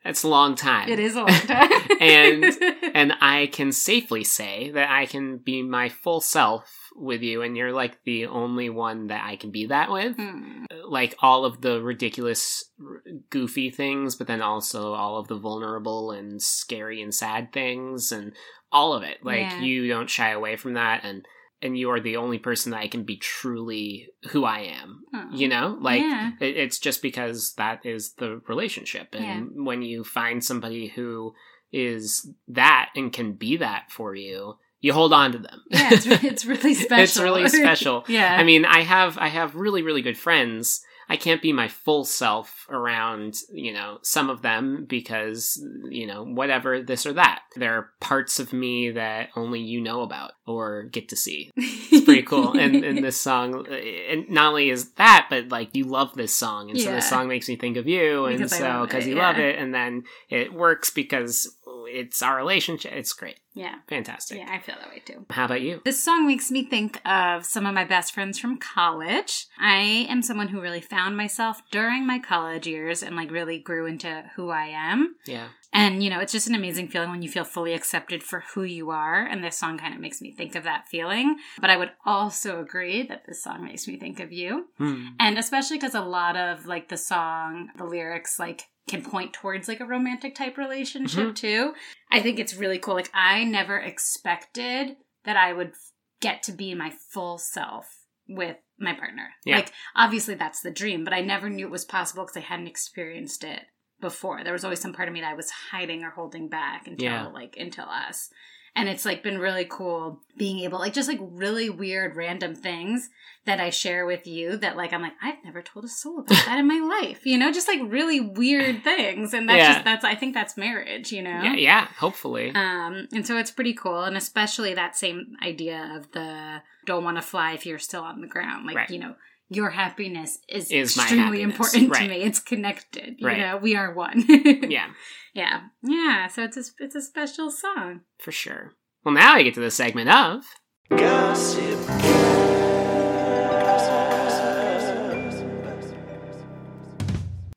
That's 0.03 0.23
a 0.23 0.27
long 0.27 0.55
time. 0.55 0.89
It 0.89 0.99
is 0.99 1.15
a 1.15 1.19
long 1.19 1.29
time. 1.29 1.71
And- 2.01 2.45
And 2.95 3.13
I 3.21 3.47
can 3.51 3.71
safely 3.71 4.23
say 4.23 4.69
that 4.71 4.87
I 4.91 5.07
can 5.07 5.37
be 5.37 5.63
my 5.63 5.89
full 5.89 6.21
self 6.21 6.89
with 6.95 7.23
you, 7.23 7.41
and 7.41 7.57
you're 7.57 7.71
like 7.73 7.97
the 8.03 8.27
only 8.27 8.69
one 8.69 9.07
that 9.07 9.23
I 9.25 9.35
can 9.35 9.49
be 9.49 9.65
that 9.67 9.89
with. 9.89 10.15
Hmm. 10.15 10.65
Like 10.87 11.15
all 11.23 11.43
of 11.43 11.61
the 11.61 11.81
ridiculous, 11.81 12.65
r- 12.79 13.01
goofy 13.31 13.71
things, 13.71 14.15
but 14.15 14.27
then 14.27 14.43
also 14.43 14.93
all 14.93 15.17
of 15.17 15.27
the 15.27 15.39
vulnerable 15.39 16.11
and 16.11 16.39
scary 16.39 17.01
and 17.01 17.11
sad 17.11 17.51
things, 17.51 18.11
and 18.11 18.33
all 18.71 18.93
of 18.93 19.01
it. 19.01 19.17
Like 19.23 19.39
Yeah. 19.49 19.61
you 19.61 19.87
don't 19.87 20.09
shy 20.09 20.29
away 20.29 20.55
from 20.55 20.75
that, 20.75 21.03
and 21.03 21.25
and 21.63 21.77
you 21.77 21.89
are 21.89 21.99
the 21.99 22.17
only 22.17 22.37
person 22.37 22.71
that 22.71 22.81
I 22.81 22.87
can 22.87 23.03
be 23.03 23.17
truly 23.17 24.09
who 24.29 24.45
I 24.45 24.59
am. 24.81 25.03
Oh. 25.15 25.29
You 25.33 25.47
know, 25.47 25.77
like 25.81 26.01
Yeah. 26.01 26.31
it, 26.39 26.57
it's 26.57 26.77
just 26.77 27.01
because 27.01 27.53
that 27.55 27.85
is 27.85 28.13
the 28.15 28.41
relationship, 28.47 29.07
and 29.13 29.23
Yeah. 29.55 29.63
when 29.63 29.81
you 29.81 30.03
find 30.03 30.43
somebody 30.43 30.89
who 30.89 31.33
is 31.71 32.29
that 32.49 32.89
and 32.95 33.11
can 33.11 33.33
be 33.33 33.57
that 33.57 33.89
for 33.89 34.13
you, 34.13 34.57
you 34.79 34.93
hold 34.93 35.13
on 35.13 35.31
to 35.31 35.39
them. 35.39 35.61
yeah, 35.71 35.89
it's, 35.91 36.05
it's 36.23 36.45
really 36.45 36.73
special. 36.75 37.03
It's 37.03 37.19
really 37.27 37.49
special. 37.49 38.03
yeah. 38.07 38.35
I 38.37 38.43
mean, 38.43 38.65
I 38.65 38.81
have 38.81 39.17
I 39.17 39.29
have 39.29 39.55
really 39.55 39.81
really 39.81 40.01
good 40.03 40.17
friends. 40.17 40.81
I 41.09 41.17
can't 41.17 41.41
be 41.41 41.53
my 41.53 41.67
full 41.67 42.05
self 42.05 42.65
around, 42.69 43.35
you 43.51 43.73
know, 43.73 43.99
some 44.01 44.29
of 44.29 44.41
them 44.41 44.85
because, 44.87 45.63
you 45.89 46.07
know, 46.07 46.23
whatever 46.23 46.81
this 46.81 47.05
or 47.05 47.13
that. 47.13 47.41
There 47.55 47.73
are 47.77 47.89
parts 47.99 48.39
of 48.39 48.53
me 48.53 48.91
that 48.91 49.29
only 49.35 49.59
you 49.59 49.81
know 49.81 50.01
about 50.01 50.31
or 50.45 50.83
get 50.83 51.09
to 51.09 51.15
see. 51.15 51.51
It's 51.55 52.05
pretty 52.05 52.23
cool. 52.23 52.53
and, 52.57 52.83
and 52.83 53.03
this 53.03 53.19
song, 53.19 53.67
and 53.67 54.29
not 54.29 54.49
only 54.49 54.69
is 54.69 54.91
that, 54.93 55.27
but 55.29 55.49
like 55.49 55.75
you 55.75 55.85
love 55.85 56.13
this 56.15 56.35
song. 56.35 56.69
And 56.69 56.79
so 56.79 56.89
Yeah. 56.89 56.95
this 56.95 57.09
song 57.09 57.27
makes 57.27 57.47
me 57.47 57.55
think 57.55 57.77
of 57.77 57.87
you. 57.87 58.25
And 58.25 58.37
Because 58.37 58.53
I 58.53 58.57
so, 58.59 58.85
because 58.85 59.07
you 59.07 59.15
love 59.15 59.37
it. 59.37 59.57
And 59.57 59.73
then 59.73 60.03
it 60.29 60.53
works 60.53 60.89
because 60.89 61.55
it's 61.93 62.21
our 62.21 62.35
relationship. 62.35 62.91
It's 62.93 63.13
great. 63.13 63.39
yeah. 63.53 63.75
Fantastic. 63.87 64.39
Yeah, 64.39 64.49
I 64.49 64.59
feel 64.59 64.75
that 64.79 64.89
way 64.89 65.01
too. 65.05 65.25
How 65.29 65.45
about 65.45 65.61
you? 65.61 65.81
This 65.85 66.03
song 66.03 66.25
makes 66.25 66.49
me 66.51 66.63
think 66.65 66.99
of 67.07 67.45
some 67.45 67.65
of 67.65 67.73
my 67.75 67.85
best 67.85 68.13
friends 68.13 68.39
from 68.39 68.57
college. 68.57 69.45
I 69.59 70.07
am 70.09 70.21
someone 70.23 70.47
who 70.47 70.61
really 70.61 70.81
found 70.81 71.15
myself 71.17 71.61
during 71.71 72.05
my 72.07 72.19
college 72.19 72.65
years 72.67 73.03
and 73.03 73.15
like 73.15 73.31
really 73.31 73.59
grew 73.59 73.85
into 73.85 74.23
who 74.35 74.49
I 74.49 74.65
am. 74.67 75.15
Yeah. 75.25 75.49
And 75.71 76.03
you 76.03 76.09
know, 76.09 76.19
it's 76.19 76.31
just 76.31 76.47
an 76.47 76.55
amazing 76.55 76.87
feeling 76.87 77.09
when 77.09 77.21
you 77.23 77.29
feel 77.29 77.43
fully 77.43 77.73
accepted 77.73 78.23
for 78.23 78.43
who 78.53 78.63
you 78.63 78.91
are. 78.91 79.25
And 79.25 79.43
this 79.43 79.57
song 79.57 79.77
kind 79.77 79.93
of 79.93 79.99
makes 79.99 80.21
me 80.21 80.31
think 80.31 80.55
of 80.55 80.63
that 80.63 80.87
feeling. 80.87 81.37
But 81.59 81.69
I 81.69 81.77
would 81.77 81.91
also 82.05 82.59
agree 82.61 83.03
that 83.07 83.25
this 83.27 83.43
song 83.43 83.65
makes 83.65 83.87
me 83.87 83.97
think 83.97 84.19
of 84.19 84.31
you. 84.31 84.67
Hmm. 84.77 85.07
And 85.19 85.37
especially 85.37 85.77
because 85.77 85.95
a 85.95 86.01
lot 86.01 86.35
of 86.37 86.65
like 86.65 86.89
the 86.89 86.97
song, 86.97 87.69
the 87.77 87.85
lyrics, 87.85 88.37
like 88.39 88.63
can 88.87 89.01
point 89.03 89.33
towards 89.33 89.67
like 89.67 89.79
a 89.79 89.85
romantic 89.85 90.35
type 90.35 90.57
relationship 90.57 91.29
Mhm. 91.29 91.35
too. 91.35 91.73
I 92.11 92.21
think 92.21 92.39
it's 92.39 92.53
really 92.55 92.79
cool. 92.79 92.95
Like 92.95 93.09
I 93.13 93.43
never 93.43 93.77
expected 93.77 94.97
that 95.23 95.37
I 95.37 95.53
would 95.53 95.73
get 96.19 96.43
to 96.43 96.51
be 96.51 96.73
my 96.75 96.89
full 96.89 97.37
self 97.37 97.99
with 98.27 98.57
my 98.77 98.93
partner. 98.93 99.29
Yeah. 99.45 99.57
Like 99.57 99.71
obviously 99.95 100.35
that's 100.35 100.61
the 100.61 100.71
dream, 100.71 101.03
but 101.03 101.13
I 101.13 101.21
never 101.21 101.49
knew 101.49 101.65
it 101.67 101.71
was 101.71 101.85
possible 101.85 102.23
because 102.23 102.37
I 102.37 102.41
hadn't 102.41 102.67
experienced 102.67 103.43
it 103.43 103.61
before. 103.99 104.43
There 104.43 104.53
was 104.53 104.63
always 104.65 104.79
some 104.81 104.93
part 104.93 105.07
of 105.07 105.13
me 105.13 105.21
that 105.21 105.31
I 105.31 105.35
was 105.35 105.49
hiding 105.71 106.03
or 106.03 106.09
holding 106.11 106.49
back 106.49 106.87
until 106.87 107.05
Yeah. 107.05 107.27
like 107.27 107.55
until 107.57 107.85
us. 107.85 108.29
And 108.75 108.89
it's 108.89 109.05
like 109.05 109.21
been 109.21 109.37
really 109.37 109.65
cool 109.69 110.19
being 110.35 110.59
able 110.61 110.79
like 110.79 110.93
just 110.93 111.07
like 111.07 111.19
really 111.21 111.69
weird 111.69 112.15
random 112.15 112.55
things 112.55 113.09
that 113.45 113.59
I 113.59 113.69
share 113.69 114.05
with 114.05 114.25
you 114.25 114.57
that 114.57 114.75
like 114.75 114.93
I'm 114.93 115.01
like 115.03 115.13
I've 115.21 115.43
never 115.45 115.61
told 115.61 115.85
a 115.85 115.87
soul 115.87 116.21
about 116.21 116.29
that 116.45 116.57
in 116.57 116.67
my 116.67 116.79
life. 117.01 117.23
You 117.25 117.37
know, 117.37 117.51
just 117.51 117.67
like 117.67 117.81
really 117.83 118.19
weird 118.19 118.83
things. 118.83 119.33
And 119.33 119.47
that's 119.47 119.57
Yeah. 119.57 119.73
just 119.73 119.85
that's 119.85 120.03
I 120.05 120.15
think 120.15 120.33
that's 120.33 120.57
marriage, 120.57 121.11
you 121.11 121.21
know. 121.21 121.41
Yeah, 121.43 121.53
yeah, 121.55 121.87
hopefully. 121.99 122.49
Um, 122.55 123.07
and 123.13 123.27
so 123.27 123.37
it's 123.37 123.51
pretty 123.51 123.73
cool, 123.73 124.03
and 124.05 124.17
especially 124.17 124.73
that 124.73 124.95
same 124.97 125.35
idea 125.43 125.93
of 125.95 126.11
the 126.13 126.61
don't 126.85 127.03
want 127.03 127.17
to 127.17 127.21
fly 127.21 127.51
if 127.53 127.65
you're 127.67 127.77
still 127.79 128.01
on 128.03 128.21
the 128.21 128.27
ground. 128.27 128.65
Like 128.65 128.75
Right. 128.75 128.89
you 128.89 128.97
know, 128.99 129.15
your 129.55 129.71
happiness 129.71 130.39
is, 130.49 130.69
Is 130.71 130.95
extremely 130.97 131.41
happiness. 131.41 131.53
important 131.73 131.91
Right. 131.91 132.03
to 132.03 132.09
me. 132.09 132.23
It's 132.23 132.39
connected. 132.39 133.15
You 133.19 133.27
Right. 133.27 133.37
know, 133.39 133.57
we 133.57 133.75
are 133.75 133.93
one. 133.93 134.23
yeah, 134.29 134.87
yeah, 135.33 135.61
yeah. 135.83 136.27
So 136.27 136.43
it's 136.43 136.57
a 136.57 136.63
it's 136.79 136.95
a 136.95 137.01
special 137.01 137.49
song. 137.51 138.01
for 138.19 138.31
sure. 138.31 138.73
Well, 139.03 139.13
now 139.13 139.33
I 139.35 139.43
get 139.43 139.53
to 139.55 139.59
the 139.59 139.71
segment 139.71 140.09
of. 140.09 140.45
Gossip. 140.89 141.79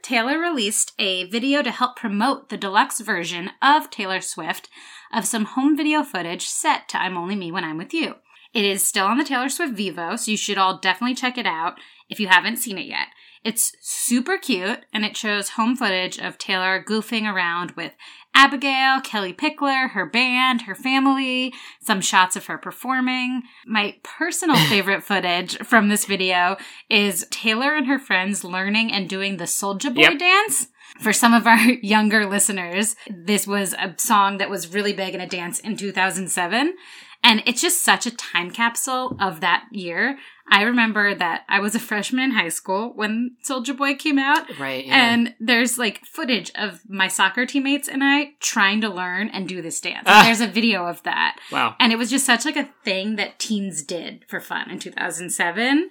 Taylor 0.03 0.39
released 0.39 0.93
a 1.01 1.25
video 1.25 1.63
to 1.63 1.71
help 1.73 1.97
promote 1.97 2.49
the 2.49 2.57
deluxe 2.57 3.01
version 3.01 3.51
of 3.61 3.91
Taylor 3.91 4.21
Swift 4.21 4.69
of 5.13 5.25
some 5.27 5.45
home 5.45 5.77
video 5.77 6.03
footage 6.05 6.47
set 6.47 6.89
to 6.91 7.01
I'm 7.01 7.17
Only 7.17 7.35
Me 7.35 7.51
When 7.51 7.65
I'm 7.65 7.77
With 7.77 7.93
You. 7.93 8.15
It 8.55 8.65
is 8.65 8.87
still 8.87 9.07
on 9.07 9.19
the 9.19 9.25
Taylor 9.25 9.49
Swift 9.49 9.75
Vevo, 9.75 10.19
so 10.19 10.31
you 10.31 10.37
should 10.37 10.59
all 10.59 10.79
definitely 10.79 11.15
check 11.15 11.37
it 11.39 11.47
out 11.47 11.79
if 12.09 12.19
you 12.21 12.29
haven't 12.29 12.57
seen 12.59 12.79
it 12.79 12.87
yet. 12.87 13.09
It's 13.45 13.73
super 13.81 14.39
cute 14.39 14.81
and 14.93 15.05
it 15.05 15.17
shows 15.17 15.51
home 15.51 15.77
footage 15.77 16.19
of 16.19 16.37
Taylor 16.37 16.83
goofing 16.83 17.33
around 17.33 17.73
with 17.73 17.93
Abigail, 18.35 19.01
Kellie 19.03 19.33
Pickler, 19.33 19.91
her 19.91 20.05
band, 20.05 20.63
her 20.63 20.75
family, 20.75 21.55
some 21.81 22.01
shots 22.01 22.35
of 22.35 22.47
her 22.47 22.59
performing. 22.59 23.43
My 23.65 23.97
personal 24.03 24.57
favorite 24.69 25.05
footage 25.05 25.59
from 25.59 25.89
this 25.89 26.07
video 26.07 26.57
is 26.91 27.27
Taylor 27.31 27.75
and 27.75 27.87
her 27.87 27.99
friends 28.01 28.43
learning 28.43 28.93
and 28.93 29.09
doing 29.09 29.37
the 29.37 29.45
Soulja 29.45 29.95
Boy 29.95 30.03
Yep. 30.03 30.19
dance. 30.19 30.69
For 31.01 31.13
some 31.13 31.33
of 31.33 31.47
our 31.47 31.59
younger 31.83 32.27
listeners, 32.27 32.97
this 33.09 33.47
was 33.47 33.75
a 33.75 33.95
song 33.99 34.39
that 34.39 34.51
was 34.51 34.73
really 34.75 34.93
big 34.93 35.15
in 35.15 35.21
a 35.21 35.27
dance 35.29 35.61
in 35.61 35.77
2007. 35.77 36.75
And 37.23 37.43
it's 37.47 37.61
just 37.61 37.85
such 37.85 38.07
a 38.07 38.15
time 38.15 38.51
capsule 38.51 39.17
of 39.21 39.41
that 39.41 39.65
year. 39.73 40.19
I 40.49 40.63
remember 40.63 41.15
that 41.15 41.43
I 41.49 41.59
was 41.59 41.75
a 41.75 41.81
freshman 41.81 42.25
in 42.25 42.31
high 42.33 42.51
school 42.51 42.93
when 42.95 43.37
Soulja 43.45 43.77
Boy 43.77 43.97
came 43.97 44.19
out. 44.19 44.59
Right. 44.59 44.85
And 44.87 45.35
there's 45.41 45.77
like 45.77 46.05
footage 46.05 46.53
of 46.55 46.83
my 46.89 47.09
soccer 47.09 47.47
teammates 47.47 47.89
and 47.89 48.05
I 48.05 48.35
trying 48.41 48.81
to 48.83 48.89
learn 48.89 49.29
and 49.29 49.49
do 49.49 49.61
this 49.61 49.81
dance. 49.81 50.05
Ah. 50.07 50.23
There's 50.25 50.41
a 50.41 50.47
video 50.47 50.87
of 50.87 51.03
that. 51.03 51.39
wow. 51.51 51.75
And 51.81 51.93
it 51.93 51.99
was 51.99 52.11
just 52.11 52.27
such 52.27 52.45
like 52.45 52.57
a 52.57 52.71
thing 52.85 53.17
that 53.17 53.41
teens 53.41 53.83
did 53.83 54.25
for 54.29 54.39
fun 54.41 54.71
in 54.71 54.79
2007. 54.79 55.91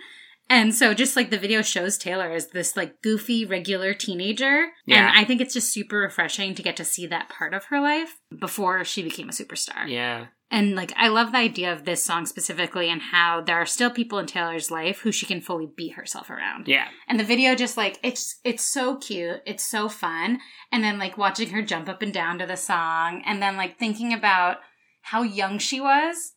And 0.49 0.75
so 0.75 0.93
just 0.93 1.15
like 1.15 1.31
the 1.31 1.39
video 1.39 1.61
shows 1.61 1.97
Taylor 1.97 2.31
as 2.31 2.49
this 2.49 2.77
like 2.77 3.01
goofy 3.01 3.45
regular 3.45 3.93
teenager. 3.93 4.67
Yeah. 4.85 5.07
And 5.09 5.19
I 5.19 5.23
think 5.23 5.41
it's 5.41 5.53
just 5.53 5.73
super 5.73 5.97
refreshing 5.97 6.53
to 6.55 6.63
get 6.63 6.77
to 6.77 6.85
see 6.85 7.07
that 7.07 7.29
part 7.29 7.53
of 7.53 7.65
her 7.65 7.81
life 7.81 8.19
before 8.39 8.83
she 8.83 9.01
became 9.01 9.27
a 9.27 9.33
superstar. 9.33 9.87
Yeah. 9.87 10.27
And 10.51 10.75
like 10.75 10.93
I 10.95 11.07
love 11.07 11.31
the 11.31 11.39
idea 11.39 11.73
of 11.73 11.85
this 11.85 12.03
song 12.03 12.25
specifically 12.25 12.89
and 12.89 13.01
how 13.01 13.41
there 13.41 13.57
are 13.57 13.65
still 13.65 13.89
people 13.89 14.19
in 14.19 14.27
Taylor's 14.27 14.69
life 14.69 14.99
who 14.99 15.11
she 15.11 15.25
can 15.25 15.41
fully 15.41 15.67
be 15.75 15.89
herself 15.89 16.29
around. 16.29 16.67
Yeah. 16.67 16.87
And 17.07 17.19
the 17.19 17.23
video 17.23 17.55
just 17.55 17.77
like 17.77 17.99
it's 18.03 18.39
it's 18.43 18.63
so 18.63 18.97
cute, 18.97 19.41
it's 19.45 19.65
so 19.65 19.89
fun. 19.89 20.39
And 20.71 20.83
then 20.83 20.99
like 20.99 21.17
watching 21.17 21.49
her 21.49 21.61
jump 21.61 21.89
up 21.89 22.01
and 22.01 22.13
down 22.13 22.39
to 22.39 22.45
the 22.45 22.57
song 22.57 23.23
and 23.25 23.41
then 23.41 23.57
like 23.57 23.79
thinking 23.79 24.13
about 24.13 24.57
how 25.01 25.23
young 25.23 25.57
she 25.57 25.79
was 25.79 26.33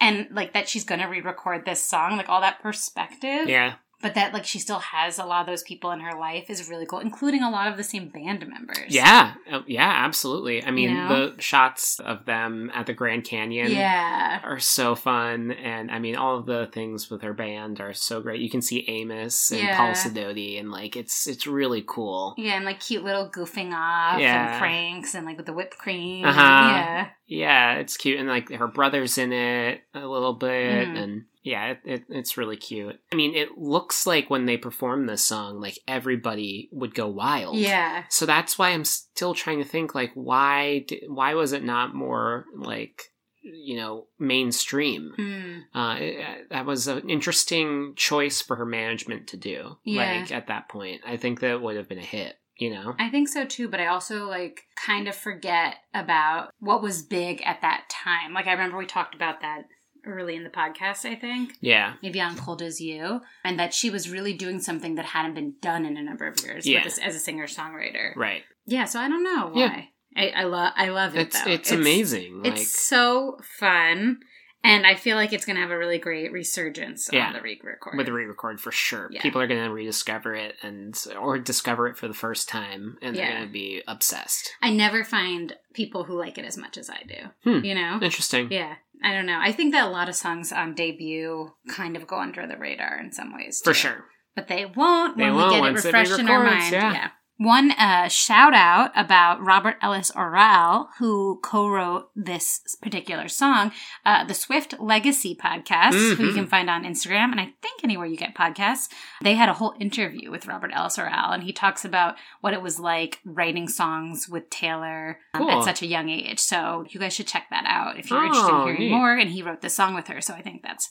and 0.00 0.28
like 0.32 0.52
that 0.54 0.68
she's 0.68 0.84
going 0.84 1.00
to 1.00 1.06
re-record 1.06 1.64
this 1.64 1.84
song, 1.84 2.16
like 2.16 2.28
all 2.28 2.40
that 2.40 2.62
perspective. 2.62 3.48
Yeah. 3.48 3.74
But 4.02 4.14
that 4.14 4.32
like 4.32 4.44
she 4.46 4.58
still 4.58 4.78
has 4.78 5.18
a 5.18 5.24
lot 5.26 5.42
of 5.42 5.46
those 5.46 5.62
people 5.62 5.90
in 5.90 6.00
her 6.00 6.18
life 6.18 6.48
is 6.48 6.68
really 6.70 6.86
cool, 6.86 7.00
including 7.00 7.42
a 7.42 7.50
lot 7.50 7.68
of 7.70 7.76
the 7.76 7.84
same 7.84 8.08
band 8.08 8.46
members. 8.48 8.86
Yeah. 8.88 9.34
Uh, 9.50 9.60
yeah. 9.66 9.90
Absolutely. 10.06 10.64
I 10.64 10.70
mean, 10.70 10.88
You 10.90 10.94
know? 10.96 11.30
the 11.36 11.42
shots 11.42 12.00
of 12.00 12.24
them 12.24 12.70
at 12.74 12.86
the 12.86 12.94
Grand 12.94 13.24
Canyon. 13.24 13.70
Yeah. 13.72 14.40
Are 14.42 14.58
so 14.58 14.94
fun, 14.94 15.50
and 15.52 15.90
I 15.90 15.98
mean, 15.98 16.16
all 16.16 16.38
of 16.38 16.46
the 16.46 16.68
things 16.72 17.10
with 17.10 17.20
her 17.22 17.34
band 17.34 17.80
are 17.80 17.92
so 17.92 18.20
great. 18.22 18.40
You 18.40 18.48
can 18.50 18.62
see 18.62 18.84
Amos 18.88 19.50
and 19.50 19.60
Yeah. 19.60 19.76
Paul 19.76 19.92
Sidoti, 19.92 20.58
and 20.58 20.70
like 20.70 20.96
it's 20.96 21.26
it's 21.26 21.46
really 21.46 21.84
cool. 21.86 22.34
Yeah, 22.38 22.54
and 22.56 22.64
like 22.64 22.80
cute 22.80 23.04
little 23.04 23.28
goofing 23.30 23.72
off 23.74 24.18
Yeah. 24.18 24.52
and 24.52 24.58
pranks 24.60 25.14
and 25.14 25.26
like 25.26 25.36
with 25.36 25.46
the 25.46 25.52
whipped 25.52 25.76
cream. 25.78 26.24
Uh-huh. 26.24 26.40
Yeah. 26.40 27.08
Yeah, 27.26 27.74
it's 27.74 27.96
cute, 27.96 28.18
and 28.18 28.28
like 28.28 28.50
her 28.50 28.66
brother's 28.66 29.18
in 29.18 29.32
it 29.32 29.82
a 29.94 30.06
little 30.06 30.32
bit, 30.34 30.88
Mhm. 30.88 30.98
and 31.02 31.24
yeah, 31.42 31.68
it, 31.68 31.78
it, 31.84 32.02
it's 32.10 32.36
really 32.36 32.56
cute. 32.56 33.00
I 33.12 33.16
mean, 33.16 33.34
it 33.34 33.56
looks 33.56 34.06
like 34.06 34.28
when 34.28 34.44
they 34.44 34.58
perform 34.58 35.06
this 35.06 35.24
song, 35.24 35.60
like 35.60 35.78
everybody 35.88 36.68
would 36.70 36.94
go 36.94 37.08
wild. 37.08 37.56
Yeah. 37.56 38.04
So 38.10 38.26
that's 38.26 38.58
why 38.58 38.70
I'm 38.70 38.84
still 38.84 39.34
trying 39.34 39.58
to 39.58 39.68
think, 39.68 39.94
like, 39.94 40.12
why 40.14 40.84
why 41.08 41.34
was 41.34 41.52
it 41.52 41.64
not 41.64 41.94
more 41.94 42.44
like 42.54 43.04
you 43.42 43.76
know 43.76 44.06
mainstream? 44.18 45.12
Hmm. 45.16 45.78
Uh, 45.78 45.96
it, 45.98 46.50
that 46.50 46.66
was 46.66 46.88
an 46.88 47.08
interesting 47.08 47.94
choice 47.96 48.42
for 48.42 48.56
her 48.56 48.66
management 48.66 49.28
to 49.28 49.38
do. 49.38 49.78
Yeah. 49.82 50.20
Like 50.20 50.32
at 50.32 50.48
that 50.48 50.68
point, 50.68 51.00
I 51.06 51.16
think 51.16 51.40
that 51.40 51.62
would 51.62 51.76
have 51.76 51.88
been 51.88 51.98
a 51.98 52.02
hit. 52.02 52.36
You 52.58 52.68
know. 52.68 52.94
I 52.98 53.08
think 53.08 53.28
so 53.28 53.46
too, 53.46 53.68
but 53.68 53.80
I 53.80 53.86
also 53.86 54.28
like 54.28 54.64
kind 54.76 55.08
of 55.08 55.16
forget 55.16 55.76
about 55.94 56.50
what 56.58 56.82
was 56.82 57.00
big 57.00 57.40
at 57.40 57.62
that 57.62 57.84
time. 57.88 58.34
Like 58.34 58.46
I 58.46 58.52
remember 58.52 58.76
we 58.76 58.84
talked 58.84 59.14
about 59.14 59.40
that 59.40 59.62
early 60.06 60.36
in 60.36 60.44
the 60.44 60.50
podcast, 60.50 61.04
I 61.04 61.14
think. 61.14 61.54
Yeah. 61.60 61.94
Maybe 62.02 62.20
on 62.20 62.36
Cold 62.36 62.62
as 62.62 62.80
You, 62.80 63.20
and 63.44 63.58
that 63.58 63.74
she 63.74 63.90
was 63.90 64.10
really 64.10 64.32
doing 64.32 64.60
something 64.60 64.94
that 64.96 65.04
hadn't 65.06 65.34
been 65.34 65.54
done 65.60 65.84
in 65.84 65.96
a 65.96 66.02
number 66.02 66.26
of 66.26 66.40
years 66.42 66.66
Yeah. 66.66 66.84
this, 66.84 66.98
as 66.98 67.14
a 67.14 67.18
singer 67.18 67.46
songwriter. 67.46 68.14
Right. 68.16 68.42
Yeah, 68.66 68.84
so 68.84 69.00
I 69.00 69.08
don't 69.08 69.24
know 69.24 69.52
Yeah. 69.54 69.68
why. 69.68 69.90
I, 70.16 70.28
I 70.30 70.44
love 70.44 70.72
I 70.76 70.88
love 70.88 71.14
it. 71.16 71.28
It's 71.28 71.42
though. 71.42 71.50
it's 71.50 71.70
amazing. 71.72 72.42
It's 72.44 72.58
like 72.58 72.66
so 72.66 73.38
fun, 73.58 74.18
and 74.64 74.84
I 74.84 74.96
feel 74.96 75.16
like 75.16 75.32
it's 75.32 75.44
gonna 75.46 75.60
have 75.60 75.70
a 75.70 75.78
really 75.78 75.98
great 75.98 76.32
resurgence 76.32 77.08
Yeah. 77.12 77.28
on 77.28 77.32
the 77.34 77.40
re-record. 77.40 77.96
with 77.96 78.08
a 78.08 78.12
re-record 78.12 78.60
for 78.60 78.72
sure. 78.72 79.08
Yeah. 79.12 79.22
People 79.22 79.40
are 79.40 79.46
going 79.46 79.62
to 79.62 79.70
rediscover 79.72 80.34
it 80.34 80.56
and 80.62 80.96
or 81.18 81.38
discover 81.38 81.86
it 81.86 81.96
for 81.96 82.08
the 82.08 82.14
first 82.14 82.48
time, 82.48 82.98
and 83.00 83.14
they're 83.16 83.30
going 83.30 83.46
to 83.46 83.52
be 83.52 83.82
obsessed. 83.86 84.52
I 84.60 84.70
never 84.70 85.04
find 85.04 85.56
people 85.74 86.02
who 86.04 86.14
like 86.18 86.38
it 86.38 86.44
as 86.44 86.56
much 86.56 86.76
as 86.76 86.90
I 86.90 87.02
do. 87.06 87.28
Hmm. 87.58 87.64
You 87.64 87.74
know? 87.76 88.00
Interesting. 88.02 88.50
Yeah. 88.50 88.74
I 89.02 89.12
don't 89.12 89.26
know. 89.26 89.38
I 89.40 89.52
think 89.52 89.72
that 89.72 89.86
a 89.86 89.90
lot 89.90 90.08
of 90.08 90.14
songs 90.14 90.52
on 90.52 90.74
debut 90.74 91.50
kind 91.68 91.96
of 91.96 92.06
go 92.06 92.18
under 92.18 92.46
the 92.46 92.56
radar 92.56 92.98
in 92.98 93.12
some 93.12 93.34
ways. 93.34 93.60
For 93.64 93.74
sure. 93.74 94.04
But 94.36 94.48
they 94.48 94.66
won't 94.66 95.16
They 95.16 95.24
when 95.24 95.34
won't 95.34 95.52
we 95.54 95.60
get 95.60 95.68
it 95.70 95.84
refreshed 95.84 96.18
in 96.18 96.28
our 96.28 96.44
mind. 96.44 96.72
yeah. 96.72 97.10
One 97.42 97.70
uh, 97.70 98.08
shout 98.08 98.52
out 98.52 98.90
about 98.94 99.40
Robert 99.42 99.76
Ellis 99.80 100.10
Orrall, 100.10 100.88
who 100.98 101.40
co-wrote 101.42 102.10
this 102.14 102.76
particular 102.82 103.28
song, 103.28 103.72
uh, 104.04 104.24
the 104.24 104.34
Swift 104.34 104.74
Legacy 104.78 105.34
podcast, 105.34 105.94
who 105.94 106.24
you 106.26 106.32
Mhm. 106.32 106.34
can 106.34 106.46
find 106.48 106.68
on 106.68 106.84
Instagram 106.84 107.30
and 107.32 107.40
I 107.40 107.54
think 107.62 107.82
anywhere 107.82 108.06
you 108.06 108.18
get 108.18 108.34
podcasts. 108.34 108.90
They 109.22 109.36
had 109.36 109.48
a 109.48 109.54
whole 109.54 109.74
interview 109.80 110.30
with 110.30 110.46
Robert 110.46 110.70
Ellis 110.74 110.98
Orrall, 110.98 111.32
and 111.32 111.42
he 111.42 111.54
talks 111.54 111.82
about 111.82 112.16
what 112.42 112.52
it 112.52 112.60
was 112.60 112.78
like 112.78 113.20
writing 113.24 113.68
songs 113.68 114.28
with 114.28 114.50
Taylor 114.50 115.18
um, 115.32 115.40
Cool. 115.40 115.50
at 115.50 115.64
such 115.64 115.80
a 115.80 115.86
young 115.86 116.10
age. 116.10 116.40
So 116.40 116.84
you 116.90 117.00
guys 117.00 117.14
should 117.14 117.26
check 117.26 117.46
that 117.48 117.64
out 117.66 117.98
if 117.98 118.10
you're 118.10 118.22
interested 118.22 118.52
Oh, 118.52 118.60
in 118.60 118.76
hearing 118.76 118.80
neat. 118.80 118.90
more. 118.90 119.14
And 119.16 119.30
he 119.30 119.42
wrote 119.42 119.62
this 119.62 119.74
song 119.74 119.94
with 119.94 120.08
her, 120.08 120.20
so 120.20 120.34
I 120.34 120.42
think 120.42 120.62
that's 120.62 120.90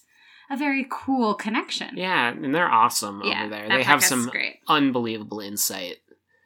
a 0.49 0.57
very 0.57 0.87
cool 0.89 1.35
connection. 1.35 1.95
Yeah, 1.95 2.29
and 2.29 2.55
they're 2.55 2.71
awesome 2.71 3.21
Yeah, 3.23 3.41
over 3.43 3.49
there. 3.51 3.69
They 3.69 3.83
have 3.83 4.03
some 4.03 4.25
great. 4.29 4.61
unbelievable 4.67 5.41
insight. 5.41 5.97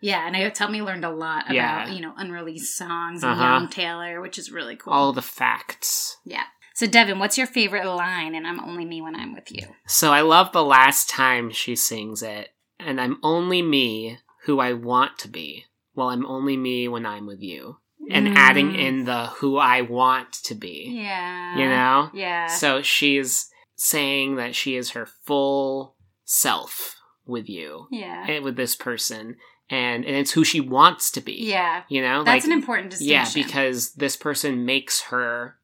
Yeah, 0.03 0.27
and 0.27 0.35
I 0.35 0.49
tell 0.49 0.69
me 0.69 0.81
learned 0.81 1.05
a 1.05 1.09
lot 1.09 1.45
about 1.45 1.55
Yeah. 1.55 1.87
you 1.89 2.01
know 2.01 2.13
unreleased 2.17 2.75
songs 2.77 3.23
and 3.23 3.31
Uh-huh. 3.31 3.43
young 3.43 3.69
Taylor, 3.69 4.19
which 4.21 4.37
is 4.37 4.51
really 4.51 4.75
cool. 4.75 4.91
All 4.93 5.13
the 5.13 5.21
facts. 5.21 6.17
yeah. 6.25 6.43
So 6.75 6.87
Devin, 6.87 7.19
what's 7.19 7.37
your 7.37 7.45
favorite 7.47 7.85
line? 7.85 8.33
And 8.35 8.47
I'm 8.47 8.59
only 8.59 8.83
me 8.83 8.99
when 8.99 9.15
I'm 9.15 9.33
with 9.35 9.51
you. 9.51 9.67
So 9.87 10.11
I 10.11 10.21
love 10.21 10.51
the 10.51 10.63
last 10.63 11.07
time 11.09 11.51
she 11.51 11.75
sings 11.75 12.21
it, 12.23 12.49
and 12.79 12.99
I'm 12.99 13.17
only 13.23 13.61
me 13.61 14.17
who 14.45 14.59
I 14.59 14.73
want 14.73 15.17
to 15.19 15.27
be. 15.27 15.65
Well, 15.95 16.09
I'm 16.09 16.25
only 16.25 16.57
me 16.57 16.87
when 16.87 17.05
I'm 17.05 17.25
with 17.27 17.41
you. 17.41 17.77
And 18.11 18.27
Mm. 18.29 18.35
adding 18.35 18.75
in 18.75 19.05
the 19.05 19.27
who 19.37 19.57
I 19.57 19.81
want 19.81 20.33
to 20.43 20.55
be. 20.55 20.89
Yeah. 20.93 21.57
You 21.59 21.69
know? 21.69 22.09
Yeah. 22.13 22.47
So 22.47 22.81
she's 22.81 23.49
saying 23.75 24.35
that 24.35 24.55
she 24.55 24.75
is 24.75 24.89
her 24.91 25.05
full 25.05 25.95
self 26.25 26.95
with 27.25 27.47
you, 27.47 27.87
yeah. 27.91 28.25
and 28.27 28.43
with 28.43 28.55
this 28.57 28.75
person, 28.75 29.37
and, 29.69 30.05
and 30.05 30.15
it's 30.15 30.31
who 30.31 30.43
she 30.43 30.59
wants 30.61 31.09
to 31.11 31.21
be. 31.21 31.33
yeah. 31.33 31.83
You 31.89 32.01
know? 32.01 32.23
That's 32.23 32.43
like, 32.43 32.51
an 32.51 32.57
important 32.57 32.91
distinction. 32.91 33.41
Yeah, 33.41 33.45
because 33.45 33.93
this 33.93 34.15
person 34.15 34.65
makes 34.65 35.01
her 35.03 35.57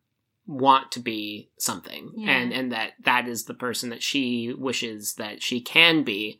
want 0.48 0.91
to 0.94 1.00
be 1.00 1.50
something, 1.60 2.12
Yeah. 2.15 2.32
and 2.32 2.51
and 2.51 2.72
that 2.72 2.94
that 3.03 3.27
is 3.27 3.46
the 3.46 3.53
person 3.53 3.89
that 3.91 4.01
she 4.01 4.51
wishes 4.58 5.13
that 5.15 5.44
she 5.44 5.62
can 5.62 6.03
be, 6.03 6.39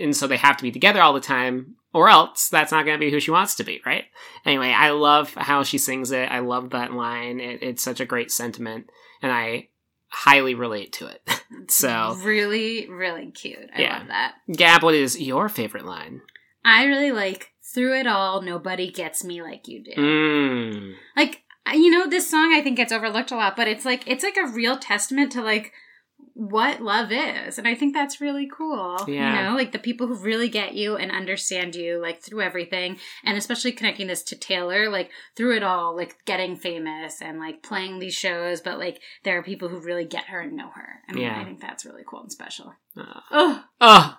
and 0.00 0.14
so 0.16 0.28
they 0.28 0.36
have 0.36 0.56
to 0.58 0.62
be 0.62 0.70
together 0.70 1.02
all 1.02 1.12
the 1.12 1.18
time, 1.20 1.74
or 1.92 2.08
else 2.08 2.48
that's 2.48 2.70
not 2.70 2.84
going 2.84 2.96
to 2.96 3.04
be 3.04 3.10
who 3.10 3.18
she 3.18 3.32
wants 3.32 3.56
to 3.56 3.64
be, 3.64 3.80
right? 3.84 4.04
Anyway, 4.44 4.68
I 4.68 4.90
love 4.90 5.34
how 5.34 5.64
she 5.64 5.78
sings 5.78 6.12
it. 6.12 6.30
I 6.30 6.38
love 6.40 6.70
that 6.70 6.92
line. 6.92 7.40
It, 7.40 7.60
it's 7.62 7.82
such 7.82 7.98
a 7.98 8.06
great 8.06 8.30
sentiment, 8.30 8.88
and 9.20 9.32
I 9.32 9.68
highly 10.06 10.54
relate 10.54 10.92
to 10.94 11.06
it. 11.08 11.28
so, 11.70 12.16
really, 12.22 12.88
really 12.88 13.32
cute. 13.32 13.68
I 13.74 13.80
Yeah. 13.82 13.98
love 13.98 14.08
that. 14.08 14.34
Gab, 14.54 14.82
what 14.84 14.94
is 14.94 15.20
your 15.20 15.48
favorite 15.48 15.86
line? 15.86 16.20
I 16.64 16.84
really 16.84 17.12
like 17.12 17.50
through 17.74 17.98
it 17.98 18.06
all, 18.06 18.42
nobody 18.42 18.90
gets 18.90 19.24
me 19.24 19.42
like 19.42 19.66
you 19.68 19.82
do. 19.82 19.92
Mm. 19.92 20.94
like 21.16 21.42
you 21.74 21.90
know 21.90 22.08
this 22.08 22.28
song 22.28 22.52
i 22.52 22.60
think 22.60 22.76
gets 22.76 22.92
overlooked 22.92 23.30
a 23.30 23.36
lot 23.36 23.54
but 23.56 23.68
it's 23.68 23.84
like 23.84 24.02
it's 24.08 24.24
like 24.24 24.36
a 24.36 24.48
real 24.52 24.76
testament 24.76 25.30
to 25.32 25.40
like 25.40 25.72
what 26.34 26.80
love 26.82 27.12
is 27.12 27.56
and 27.56 27.68
i 27.68 27.74
think 27.74 27.94
that's 27.94 28.20
really 28.20 28.48
cool 28.52 28.96
Yeah. 29.06 29.28
you 29.36 29.42
know 29.50 29.56
like 29.56 29.70
the 29.70 29.78
people 29.78 30.06
who 30.08 30.16
really 30.16 30.48
get 30.48 30.74
you 30.74 30.96
and 30.96 31.12
understand 31.12 31.76
you 31.76 32.00
like 32.02 32.20
through 32.20 32.42
everything 32.42 32.98
and 33.24 33.38
especially 33.38 33.70
connecting 33.72 34.08
this 34.08 34.24
to 34.24 34.36
taylor 34.36 34.90
like 34.90 35.10
through 35.36 35.56
it 35.56 35.62
all 35.62 35.94
like 35.96 36.16
getting 36.26 36.56
famous 36.56 37.22
and 37.22 37.38
like 37.38 37.62
playing 37.62 38.00
these 38.00 38.14
shows 38.14 38.60
but 38.60 38.78
like 38.80 39.00
there 39.24 39.38
are 39.38 39.42
people 39.42 39.68
who 39.68 39.78
really 39.78 40.04
get 40.04 40.24
her 40.24 40.40
and 40.40 40.56
know 40.56 40.70
her 40.74 40.88
and 41.08 41.16
Yeah. 41.18 41.40
i 41.40 41.44
think 41.44 41.60
that's 41.60 41.84
really 41.86 42.02
cool 42.04 42.22
and 42.22 42.32
special 42.32 42.74
Uh, 42.96 43.20
oh 43.30 43.64
oh, 43.80 44.18